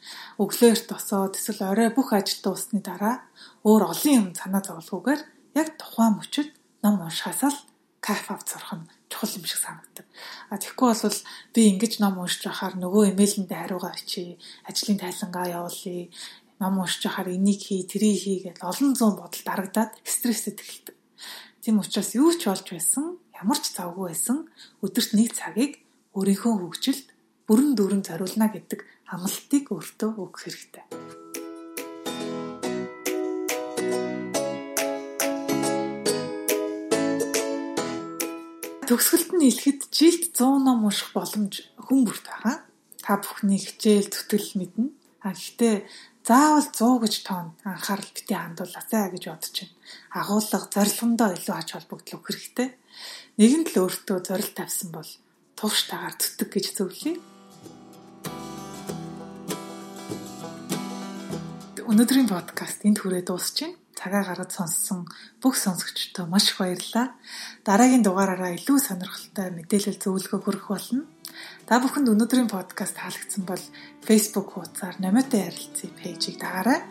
Өглөөр 0.41 0.79
тосоод 0.89 1.37
эсвэл 1.37 1.61
орой 1.69 1.89
бүх 1.91 2.09
ажил 2.15 2.41
дуусны 2.41 2.79
дараа 2.81 3.27
өөр 3.67 3.83
олон 3.91 4.13
юм 4.17 4.27
санаа 4.33 4.61
зовлгүйгээр 4.65 5.21
яг 5.59 5.67
тухайн 5.77 6.17
мөчид 6.17 6.49
ном 6.83 7.01
уншихаас 7.01 7.41
л 7.47 7.57
кайф 8.03 8.27
авч 8.31 8.47
сурах 8.51 8.73
нь 8.75 8.89
чухал 9.07 9.31
юм 9.39 9.45
шиг 9.47 9.59
санагдав. 9.63 10.05
А 10.51 10.59
тэгэхгүй 10.59 10.91
бол 10.91 11.19
би 11.55 11.61
ингэж 11.71 11.93
ном 12.03 12.19
уншиж 12.19 12.43
байхаар 12.43 12.75
нөгөө 12.75 13.15
имэйлэндээ 13.15 13.59
хариугаа 13.63 13.95
очие, 13.95 14.37
ажлын 14.67 14.99
тайлангаа 14.99 15.47
явуулъя, 15.63 16.11
ном 16.59 16.73
уншиж 16.83 17.01
байхаар 17.07 17.29
энийг 17.31 17.61
хий, 17.63 17.87
тэрийг 17.87 18.19
хий 18.19 18.37
гэдээ 18.43 18.67
олон 18.67 18.91
зуун 18.99 19.15
бодол 19.15 19.43
дарагдаад 19.47 19.91
стрессэд 20.03 20.59
эхэлдэг. 20.59 20.95
Тийм 21.63 21.79
учраас 21.79 22.11
юу 22.19 22.35
ч 22.35 22.51
болж 22.51 22.67
байсан, 22.67 23.15
ямар 23.31 23.59
ч 23.63 23.71
завгүй 23.71 24.11
байсан 24.11 24.51
өдөрт 24.83 25.11
нэг 25.15 25.31
цагийг 25.31 25.79
өөрийнхөө 26.11 26.53
хөгжилд 26.59 27.07
бүрэн 27.47 27.71
дүүрэн 27.79 28.03
зориулна 28.03 28.51
гэдэг 28.51 28.83
амлалтыг 29.07 29.71
өөртөө 29.71 30.09
өгөх 30.19 30.39
хэрэгтэй. 30.43 31.22
Төгсгөлд 38.93 39.33
нь 39.33 39.49
хэлэхэд 39.49 39.81
жилд 39.89 40.23
100 40.37 40.69
ном 40.69 40.85
унших 40.85 41.17
боломж 41.17 41.65
хүн 41.81 42.05
бүрт 42.05 42.29
байгаа. 42.29 42.61
Та 43.01 43.17
бүхний 43.17 43.57
хичээл 43.57 44.05
зүтгэл 44.05 44.53
мэднэ. 44.61 44.93
А 45.25 45.33
гэхдээ 45.33 45.89
заавал 46.21 46.69
100 46.69 47.01
гэж 47.01 47.13
тоонд 47.25 47.57
анхаарал 47.65 48.13
битгий 48.13 48.37
хандуулаасай 48.37 49.09
гэж 49.17 49.23
бодож 49.33 49.55
байна. 49.57 49.73
Агуулга 50.13 50.69
зорилгондоо 50.69 51.29
илүү 51.33 51.55
ач 51.57 51.69
холбогдол 51.73 52.21
өгөх 52.21 52.29
хэрэгтэй. 52.29 52.69
Нэгэнт 53.41 53.67
л 53.73 53.81
өөртөө 53.81 54.17
зорилт 54.29 54.53
тавьсан 54.61 54.89
бол 54.93 55.09
тууштайгаар 55.57 56.13
зүтг 56.13 56.49
гэж 56.53 56.65
зөвлөе. 56.77 57.17
Өнөөдрийн 61.81 62.29
подкаст 62.29 62.85
энд 62.85 63.01
хүрээ 63.01 63.25
дуусч 63.25 63.57
байна 63.57 63.82
цагаа 64.03 64.27
гаргаж 64.27 64.51
сонссон 64.51 65.07
бүх 65.39 65.55
сонсогчдод 65.55 66.27
маш 66.27 66.51
их 66.51 66.59
баярлалаа. 66.59 67.15
Дараагийн 67.63 68.03
дугаараараа 68.03 68.51
илүү 68.59 68.77
сонирхолтой 68.83 69.47
мэдээлэл 69.55 70.03
зөвлөгөө 70.03 70.39
хүргэх 70.43 70.67
болно. 70.67 71.07
Та 71.63 71.79
бүхэнд 71.79 72.11
өнөөдрийн 72.11 72.51
подкаст 72.51 72.99
таалагдсан 72.99 73.47
бол 73.47 73.63
Facebook 74.03 74.47
хуудасаар 74.51 74.99
Номиотой 74.99 75.47
ярилцъя 75.47 75.89
пэйжийг 75.95 76.35
дагаарай. 76.43 76.83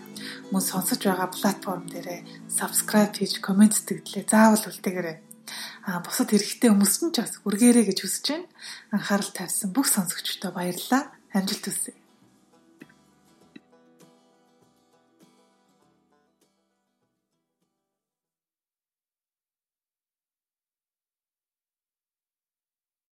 Мөн 0.51 0.65
сонсож 0.65 1.05
байгаа 1.05 1.29
платформ 1.29 1.85
дээрээ 1.93 2.49
subscribe 2.49 3.13
хийж 3.13 3.45
комент 3.45 3.77
сэтгэлдээ 3.77 4.25
заавал 4.33 4.65
үлдээгээрэй. 4.73 5.17
А 5.85 6.01
бусад 6.01 6.33
хэрэгтэй 6.33 6.73
хүмүүс 6.73 6.95
нь 7.05 7.13
ч 7.13 7.17
бас 7.21 7.45
үргээрэй 7.45 7.85
гэж 7.93 7.99
хүсэж 8.01 8.25
байна. 8.33 8.49
Анхаарал 8.97 9.31
тавьсан 9.37 9.71
бүх 9.77 9.87
сонсогчдод 9.93 10.57
баярлалаа. 10.57 11.13
Амжилт 11.37 11.67
хүсье. 11.69 12.02